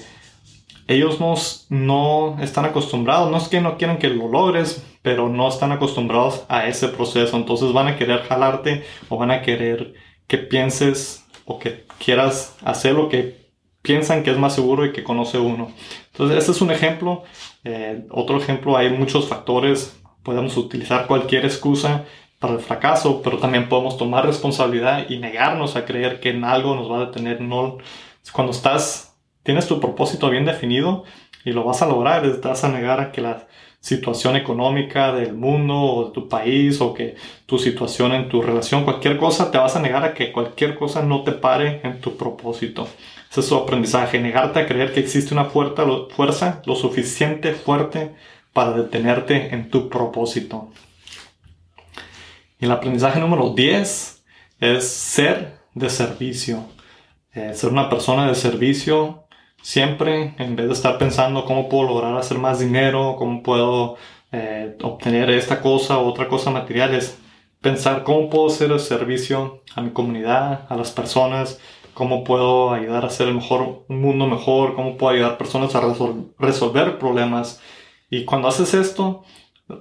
ellos 0.87 1.19
no, 1.19 1.35
no 1.69 2.37
están 2.41 2.65
acostumbrados, 2.65 3.29
no 3.29 3.37
es 3.37 3.47
que 3.47 3.61
no 3.61 3.77
quieran 3.77 3.99
que 3.99 4.09
lo 4.09 4.27
logres, 4.27 4.83
pero 5.03 5.29
no 5.29 5.47
están 5.47 5.71
acostumbrados 5.71 6.43
a 6.49 6.65
ese 6.65 6.87
proceso, 6.87 7.37
entonces 7.37 7.71
van 7.71 7.87
a 7.87 7.97
querer 7.97 8.23
jalarte 8.23 8.83
o 9.09 9.17
van 9.17 9.29
a 9.29 9.43
querer 9.43 9.93
que 10.27 10.39
pienses 10.39 11.23
o 11.45 11.59
que 11.59 11.85
quieras 12.03 12.57
hacer 12.65 12.93
lo 12.93 13.09
que 13.09 13.44
piensan 13.85 14.23
que 14.23 14.31
es 14.31 14.37
más 14.37 14.55
seguro 14.55 14.85
y 14.85 14.91
que 14.91 15.03
conoce 15.03 15.37
uno. 15.37 15.71
Entonces, 16.11 16.37
este 16.39 16.51
es 16.51 16.61
un 16.61 16.71
ejemplo. 16.71 17.23
Eh, 17.63 18.05
otro 18.09 18.37
ejemplo, 18.37 18.75
hay 18.75 18.89
muchos 18.89 19.27
factores. 19.27 19.97
Podemos 20.23 20.57
utilizar 20.57 21.07
cualquier 21.07 21.45
excusa 21.45 22.03
para 22.39 22.53
el 22.53 22.59
fracaso, 22.59 23.21
pero 23.23 23.37
también 23.37 23.69
podemos 23.69 23.97
tomar 23.97 24.25
responsabilidad 24.25 25.05
y 25.09 25.19
negarnos 25.19 25.75
a 25.75 25.85
creer 25.85 26.19
que 26.19 26.31
en 26.31 26.43
algo 26.43 26.75
nos 26.75 26.91
va 26.91 26.97
a 26.97 27.05
detener. 27.05 27.39
No, 27.41 27.77
cuando 28.31 28.51
estás, 28.51 29.15
tienes 29.43 29.67
tu 29.67 29.79
propósito 29.79 30.29
bien 30.29 30.45
definido 30.45 31.03
y 31.45 31.51
lo 31.51 31.63
vas 31.63 31.81
a 31.81 31.87
lograr, 31.87 32.23
te 32.23 32.47
vas 32.47 32.63
a 32.63 32.69
negar 32.69 32.99
a 32.99 33.11
que 33.11 33.21
la 33.21 33.47
situación 33.79 34.35
económica 34.35 35.13
del 35.13 35.35
mundo 35.35 35.75
o 35.75 36.05
de 36.05 36.11
tu 36.11 36.27
país 36.27 36.81
o 36.81 36.91
que 36.91 37.15
tu 37.45 37.59
situación 37.59 38.13
en 38.13 38.29
tu 38.29 38.41
relación, 38.41 38.83
cualquier 38.83 39.17
cosa, 39.17 39.51
te 39.51 39.59
vas 39.59 39.75
a 39.75 39.79
negar 39.79 40.03
a 40.03 40.15
que 40.15 40.31
cualquier 40.31 40.75
cosa 40.75 41.03
no 41.03 41.23
te 41.23 41.33
pare 41.33 41.81
en 41.83 42.01
tu 42.01 42.17
propósito. 42.17 42.87
Es 43.37 43.47
su 43.47 43.55
aprendizaje, 43.55 44.19
negarte 44.19 44.59
a 44.59 44.67
creer 44.67 44.93
que 44.93 45.01
existe 45.01 45.33
una 45.33 45.45
fuerza, 45.45 45.83
fuerza 46.15 46.61
lo 46.65 46.75
suficiente 46.75 47.53
fuerte 47.53 48.15
para 48.53 48.71
detenerte 48.71 49.53
en 49.53 49.69
tu 49.69 49.89
propósito. 49.89 50.69
Y 52.59 52.65
el 52.65 52.71
aprendizaje 52.71 53.19
número 53.19 53.53
10 53.53 54.23
es 54.59 54.87
ser 54.87 55.59
de 55.73 55.89
servicio. 55.89 56.65
Eh, 57.33 57.53
ser 57.53 57.71
una 57.71 57.89
persona 57.89 58.27
de 58.27 58.35
servicio 58.35 59.25
siempre, 59.61 60.35
en 60.37 60.55
vez 60.55 60.67
de 60.67 60.73
estar 60.73 60.97
pensando 60.97 61.43
cómo 61.43 61.67
puedo 61.67 61.89
lograr 61.89 62.15
hacer 62.17 62.37
más 62.37 62.59
dinero, 62.59 63.15
cómo 63.17 63.43
puedo 63.43 63.97
eh, 64.31 64.77
obtener 64.83 65.29
esta 65.31 65.59
cosa 65.59 65.97
o 65.97 66.07
otra 66.07 66.29
cosa 66.29 66.51
material, 66.51 66.93
es 66.93 67.17
pensar 67.59 68.03
cómo 68.03 68.29
puedo 68.29 68.49
ser 68.49 68.69
de 68.69 68.79
servicio 68.79 69.63
a 69.75 69.81
mi 69.81 69.89
comunidad, 69.89 70.65
a 70.69 70.77
las 70.77 70.91
personas, 70.91 71.59
cómo 71.95 72.23
puedo 72.23 72.71
ayudar 72.71 73.05
a 73.05 73.07
hacer 73.07 73.33
mejor, 73.33 73.85
un 73.87 74.01
mundo 74.01 74.27
mejor, 74.27 74.75
cómo 74.75 74.97
puedo 74.97 75.13
ayudar 75.15 75.31
a 75.31 75.37
personas 75.39 75.73
a 75.75 75.81
resolver 76.37 76.99
problemas. 76.99 77.61
Y 78.09 78.25
cuando 78.25 78.49
haces 78.49 78.73
esto, 78.75 79.23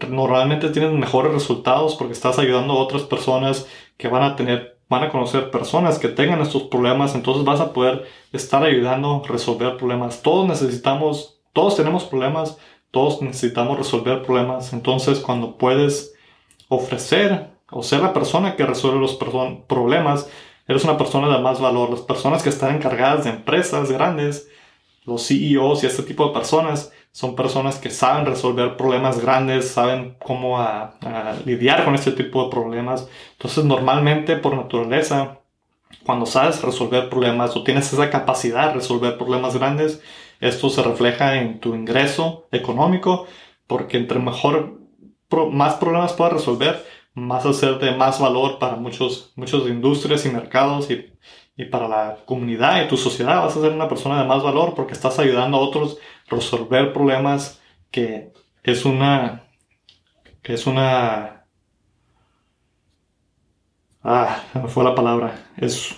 normalmente 0.08 0.70
tienes 0.70 0.92
mejores 0.92 1.32
resultados 1.32 1.96
porque 1.96 2.14
estás 2.14 2.38
ayudando 2.38 2.74
a 2.74 2.82
otras 2.82 3.02
personas 3.02 3.66
que 3.98 4.08
van 4.08 4.22
a 4.22 4.36
tener, 4.36 4.78
van 4.88 5.02
a 5.02 5.10
conocer 5.10 5.50
personas 5.50 5.98
que 5.98 6.08
tengan 6.08 6.40
estos 6.40 6.62
problemas, 6.62 7.16
entonces 7.16 7.44
vas 7.44 7.60
a 7.60 7.72
poder 7.72 8.06
estar 8.32 8.62
ayudando 8.62 9.22
a 9.24 9.28
resolver 9.28 9.76
problemas. 9.76 10.22
Todos 10.22 10.46
necesitamos, 10.46 11.40
todos 11.52 11.76
tenemos 11.76 12.04
problemas, 12.04 12.58
todos 12.92 13.20
necesitamos 13.22 13.76
resolver 13.76 14.22
problemas, 14.22 14.72
entonces 14.72 15.18
cuando 15.18 15.58
puedes 15.58 16.14
ofrecer 16.68 17.50
o 17.72 17.82
ser 17.82 18.02
la 18.02 18.12
persona 18.12 18.54
que 18.54 18.64
resuelve 18.64 19.00
los 19.00 19.18
problemas, 19.66 20.30
eres 20.66 20.84
una 20.84 20.96
persona 20.98 21.28
de 21.28 21.42
más 21.42 21.60
valor. 21.60 21.90
Las 21.90 22.00
personas 22.00 22.42
que 22.42 22.48
están 22.48 22.76
encargadas 22.76 23.24
de 23.24 23.30
empresas 23.30 23.90
grandes, 23.90 24.48
los 25.04 25.26
CEOs 25.26 25.84
y 25.84 25.86
este 25.86 26.02
tipo 26.02 26.26
de 26.26 26.34
personas, 26.34 26.92
son 27.12 27.36
personas 27.36 27.78
que 27.78 27.90
saben 27.90 28.26
resolver 28.26 28.76
problemas 28.76 29.20
grandes, 29.20 29.70
saben 29.70 30.16
cómo 30.24 30.58
lidiar 31.44 31.84
con 31.84 31.94
este 31.94 32.10
tipo 32.10 32.44
de 32.44 32.50
problemas. 32.50 33.08
Entonces, 33.32 33.64
normalmente, 33.64 34.36
por 34.36 34.56
naturaleza, 34.56 35.38
cuando 36.04 36.26
sabes 36.26 36.60
resolver 36.62 37.08
problemas 37.08 37.54
o 37.56 37.62
tienes 37.62 37.92
esa 37.92 38.10
capacidad 38.10 38.68
de 38.68 38.74
resolver 38.74 39.16
problemas 39.16 39.56
grandes, 39.56 40.02
esto 40.40 40.68
se 40.68 40.82
refleja 40.82 41.36
en 41.36 41.60
tu 41.60 41.74
ingreso 41.76 42.48
económico, 42.50 43.28
porque 43.68 43.96
entre 43.96 44.18
mejor, 44.18 44.80
más 45.52 45.74
problemas 45.74 46.14
puedas 46.14 46.32
resolver, 46.34 46.84
más 47.14 47.46
hacer 47.46 47.78
de 47.78 47.96
más 47.96 48.20
valor 48.20 48.58
para 48.58 48.76
muchos, 48.76 49.32
muchas 49.36 49.62
industrias 49.62 50.26
y 50.26 50.30
mercados 50.30 50.90
y, 50.90 51.12
y 51.56 51.64
para 51.66 51.88
la 51.88 52.18
comunidad 52.26 52.84
y 52.84 52.88
tu 52.88 52.96
sociedad. 52.96 53.42
Vas 53.42 53.56
a 53.56 53.60
ser 53.60 53.72
una 53.72 53.88
persona 53.88 54.20
de 54.20 54.28
más 54.28 54.42
valor 54.42 54.74
porque 54.74 54.92
estás 54.92 55.18
ayudando 55.18 55.56
a 55.56 55.60
otros 55.60 55.98
resolver 56.28 56.92
problemas 56.92 57.60
que 57.90 58.32
es 58.64 58.84
una 58.84 59.44
que 60.42 60.54
es 60.54 60.66
una 60.66 61.46
ah 64.02 64.42
fue 64.68 64.84
la 64.84 64.94
palabra 64.94 65.48
es 65.56 65.94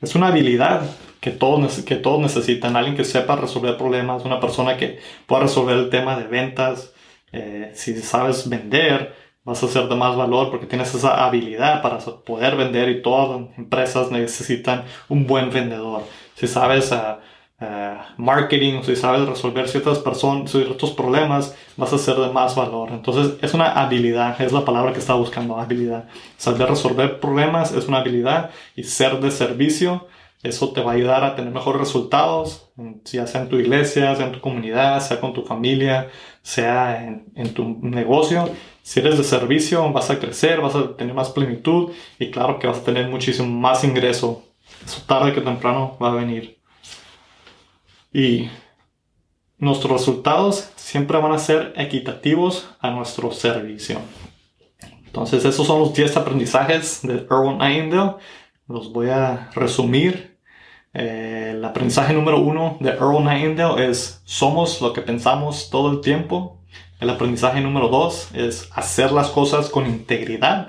es 0.00 0.14
una 0.14 0.28
habilidad 0.28 0.88
que 1.20 1.32
todos, 1.32 1.80
que 1.80 1.96
todos 1.96 2.20
necesitan 2.20 2.76
alguien 2.76 2.96
que 2.96 3.04
sepa 3.04 3.34
resolver 3.34 3.76
problemas 3.76 4.24
una 4.24 4.38
persona 4.38 4.76
que 4.76 5.00
pueda 5.26 5.42
resolver 5.42 5.76
el 5.76 5.90
tema 5.90 6.16
de 6.16 6.28
ventas 6.28 6.92
eh, 7.32 7.72
si 7.74 7.96
sabes 8.00 8.48
vender 8.48 9.14
vas 9.48 9.62
a 9.62 9.68
ser 9.68 9.88
de 9.88 9.96
más 9.96 10.14
valor 10.14 10.50
porque 10.50 10.66
tienes 10.66 10.94
esa 10.94 11.24
habilidad 11.24 11.80
para 11.80 11.96
poder 11.98 12.54
vender 12.54 12.90
y 12.90 13.00
todas 13.00 13.40
las 13.40 13.58
empresas 13.58 14.10
necesitan 14.10 14.84
un 15.08 15.26
buen 15.26 15.48
vendedor. 15.50 16.02
Si 16.34 16.46
sabes 16.46 16.92
uh, 16.92 17.64
uh, 17.64 17.96
marketing, 18.18 18.82
si 18.82 18.94
sabes 18.94 19.26
resolver 19.26 19.66
ciertas 19.66 20.00
personas, 20.00 20.50
ciertos 20.50 20.90
problemas, 20.90 21.56
vas 21.78 21.94
a 21.94 21.98
ser 21.98 22.16
de 22.16 22.28
más 22.28 22.54
valor. 22.56 22.90
Entonces 22.90 23.38
es 23.40 23.54
una 23.54 23.72
habilidad, 23.72 24.38
es 24.38 24.52
la 24.52 24.66
palabra 24.66 24.92
que 24.92 24.98
está 24.98 25.14
buscando, 25.14 25.58
habilidad. 25.58 26.10
Saber 26.36 26.68
resolver 26.68 27.18
problemas 27.18 27.72
es 27.72 27.88
una 27.88 28.00
habilidad 28.00 28.50
y 28.76 28.82
ser 28.84 29.18
de 29.18 29.30
servicio 29.30 30.08
eso 30.42 30.72
te 30.72 30.80
va 30.82 30.92
a 30.92 30.94
ayudar 30.94 31.24
a 31.24 31.34
tener 31.34 31.52
mejores 31.52 31.80
resultados, 31.80 32.70
ya 33.04 33.26
sea 33.26 33.42
en 33.42 33.48
tu 33.48 33.56
iglesia, 33.56 34.14
sea 34.14 34.26
en 34.26 34.32
tu 34.32 34.40
comunidad, 34.40 35.00
sea 35.00 35.20
con 35.20 35.32
tu 35.32 35.42
familia, 35.42 36.10
sea 36.48 37.04
en, 37.04 37.52
tu 37.52 37.78
negocio. 37.82 38.48
Si 38.82 39.00
eres 39.00 39.18
de 39.18 39.24
servicio, 39.24 39.92
vas 39.92 40.08
a 40.08 40.18
crecer, 40.18 40.62
vas 40.62 40.74
a 40.74 40.96
tener 40.96 41.12
más 41.12 41.28
plenitud 41.28 41.92
y 42.18 42.30
claro 42.30 42.58
que 42.58 42.66
vas 42.66 42.78
a 42.78 42.84
tener 42.84 43.06
muchísimo 43.08 43.48
más 43.48 43.84
ingreso. 43.84 44.44
Eso 44.82 45.02
tarde 45.06 45.34
que 45.34 45.42
temprano 45.42 45.98
va 46.02 46.08
a 46.08 46.14
venir. 46.14 46.58
Y 48.14 48.48
nuestros 49.58 49.92
resultados 49.92 50.70
siempre 50.76 51.18
van 51.18 51.32
a 51.32 51.38
ser 51.38 51.74
equitativos 51.76 52.70
a 52.80 52.90
nuestro 52.90 53.30
servicio. 53.30 53.98
Entonces, 55.04 55.44
esos 55.44 55.66
son 55.66 55.80
los 55.80 55.92
10 55.92 56.16
aprendizajes 56.16 57.00
de 57.02 57.26
Erwin 57.30 57.60
Ayendale 57.60 58.14
los 58.68 58.90
voy 58.90 59.10
a 59.10 59.50
resumir. 59.54 60.37
Eh, 60.94 61.52
el 61.54 61.64
aprendizaje 61.64 62.14
número 62.14 62.40
uno 62.40 62.78
de 62.80 62.90
Earl 62.90 63.22
Nightingale 63.22 63.90
es 63.90 64.22
somos 64.24 64.80
lo 64.80 64.92
que 64.92 65.02
pensamos 65.02 65.68
todo 65.70 65.90
el 65.92 66.00
tiempo. 66.00 66.62
El 67.00 67.10
aprendizaje 67.10 67.60
número 67.60 67.88
dos 67.88 68.28
es 68.34 68.68
hacer 68.72 69.12
las 69.12 69.28
cosas 69.28 69.68
con 69.68 69.86
integridad. 69.86 70.68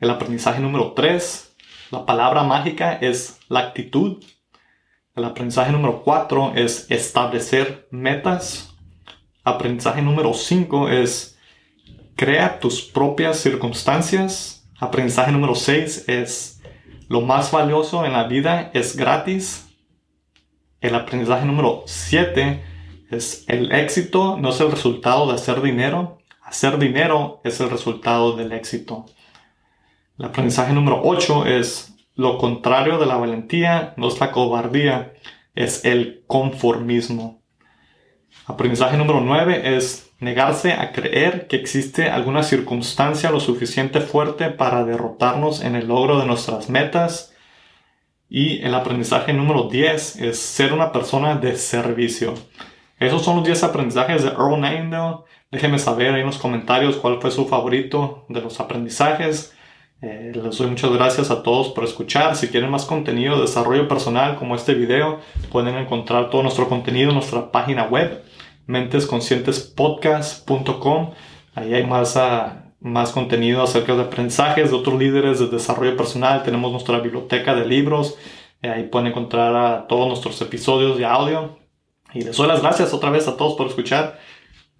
El 0.00 0.10
aprendizaje 0.10 0.60
número 0.60 0.92
tres, 0.92 1.54
la 1.90 2.06
palabra 2.06 2.42
mágica 2.42 2.92
es 2.94 3.38
la 3.48 3.60
actitud. 3.60 4.22
El 5.14 5.24
aprendizaje 5.24 5.72
número 5.72 6.02
cuatro 6.02 6.52
es 6.54 6.90
establecer 6.90 7.88
metas. 7.90 8.74
Aprendizaje 9.44 10.02
número 10.02 10.34
cinco 10.34 10.88
es 10.88 11.38
crea 12.16 12.58
tus 12.58 12.82
propias 12.82 13.38
circunstancias. 13.38 14.68
Aprendizaje 14.78 15.32
número 15.32 15.54
seis 15.54 16.04
es 16.08 16.57
lo 17.08 17.22
más 17.22 17.50
valioso 17.50 18.04
en 18.04 18.12
la 18.12 18.24
vida 18.24 18.70
es 18.74 18.96
gratis. 18.96 19.74
El 20.80 20.94
aprendizaje 20.94 21.46
número 21.46 21.82
7 21.86 22.62
es 23.10 23.44
el 23.48 23.72
éxito 23.72 24.36
no 24.36 24.50
es 24.50 24.60
el 24.60 24.70
resultado 24.70 25.26
de 25.26 25.34
hacer 25.34 25.62
dinero. 25.62 26.18
Hacer 26.42 26.78
dinero 26.78 27.40
es 27.44 27.60
el 27.60 27.70
resultado 27.70 28.36
del 28.36 28.52
éxito. 28.52 29.06
El 30.18 30.26
aprendizaje 30.26 30.72
número 30.72 31.00
8 31.02 31.46
es 31.46 31.94
lo 32.14 32.38
contrario 32.38 32.98
de 32.98 33.06
la 33.06 33.16
valentía, 33.16 33.94
no 33.96 34.08
es 34.08 34.18
la 34.18 34.32
cobardía, 34.32 35.14
es 35.54 35.84
el 35.84 36.24
conformismo. 36.26 37.42
Aprendizaje 38.46 38.96
número 38.96 39.20
9 39.20 39.76
es 39.76 40.07
Negarse 40.20 40.72
a 40.72 40.90
creer 40.90 41.46
que 41.46 41.54
existe 41.54 42.10
alguna 42.10 42.42
circunstancia 42.42 43.30
lo 43.30 43.38
suficiente 43.38 44.00
fuerte 44.00 44.50
para 44.50 44.84
derrotarnos 44.84 45.62
en 45.62 45.76
el 45.76 45.86
logro 45.86 46.18
de 46.18 46.26
nuestras 46.26 46.68
metas. 46.68 47.32
Y 48.28 48.60
el 48.62 48.74
aprendizaje 48.74 49.32
número 49.32 49.68
10 49.68 50.16
es 50.16 50.40
ser 50.40 50.72
una 50.72 50.90
persona 50.90 51.36
de 51.36 51.54
servicio. 51.54 52.34
Esos 52.98 53.22
son 53.24 53.36
los 53.36 53.44
10 53.44 53.62
aprendizajes 53.62 54.24
de 54.24 54.30
Earl 54.30 54.60
Nightingale. 54.60 55.18
Déjenme 55.52 55.78
saber 55.78 56.16
en 56.16 56.26
los 56.26 56.38
comentarios 56.38 56.96
cuál 56.96 57.20
fue 57.20 57.30
su 57.30 57.46
favorito 57.46 58.26
de 58.28 58.40
los 58.40 58.58
aprendizajes. 58.58 59.54
Eh, 60.02 60.32
les 60.34 60.58
doy 60.58 60.66
muchas 60.66 60.90
gracias 60.90 61.30
a 61.30 61.44
todos 61.44 61.68
por 61.68 61.84
escuchar. 61.84 62.34
Si 62.34 62.48
quieren 62.48 62.70
más 62.70 62.86
contenido 62.86 63.36
de 63.36 63.42
desarrollo 63.42 63.86
personal 63.86 64.34
como 64.34 64.56
este 64.56 64.74
video, 64.74 65.20
pueden 65.52 65.76
encontrar 65.76 66.28
todo 66.28 66.42
nuestro 66.42 66.68
contenido 66.68 67.10
en 67.10 67.14
nuestra 67.14 67.52
página 67.52 67.84
web 67.84 68.24
mentesconscientespodcast.com. 68.68 71.10
Ahí 71.54 71.74
hay 71.74 71.84
más, 71.84 72.16
ah, 72.16 72.72
más 72.78 73.10
contenido 73.10 73.60
acerca 73.62 73.96
de 73.96 74.02
aprendizajes 74.02 74.70
de 74.70 74.76
otros 74.76 74.96
líderes 74.98 75.40
de 75.40 75.48
desarrollo 75.48 75.96
personal. 75.96 76.44
Tenemos 76.44 76.70
nuestra 76.70 77.00
biblioteca 77.00 77.56
de 77.56 77.66
libros. 77.66 78.16
ahí 78.62 78.84
pueden 78.84 79.08
encontrar 79.08 79.56
a 79.56 79.88
todos 79.88 80.06
nuestros 80.06 80.40
episodios 80.40 80.96
de 80.96 81.04
audio. 81.04 81.58
Y 82.14 82.22
les 82.22 82.36
doy 82.36 82.46
las 82.46 82.62
gracias 82.62 82.94
otra 82.94 83.10
vez 83.10 83.26
a 83.26 83.36
todos 83.36 83.54
por 83.54 83.66
escuchar. 83.66 84.20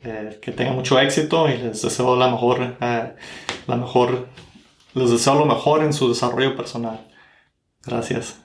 Eh, 0.01 0.39
que 0.41 0.53
tengan 0.53 0.77
mucho 0.77 1.01
éxito 1.01 1.49
y 1.49 1.57
les 1.57 1.83
deseo 1.83 2.15
la 2.15 2.29
mejor, 2.29 2.77
eh, 2.81 3.17
la 3.67 3.77
mejor, 3.77 4.29
les 4.95 5.11
deseo 5.11 5.35
lo 5.35 5.45
mejor 5.45 5.83
en 5.83 5.93
su 5.93 6.09
desarrollo 6.09 6.55
personal. 6.55 7.01
Gracias. 7.85 8.41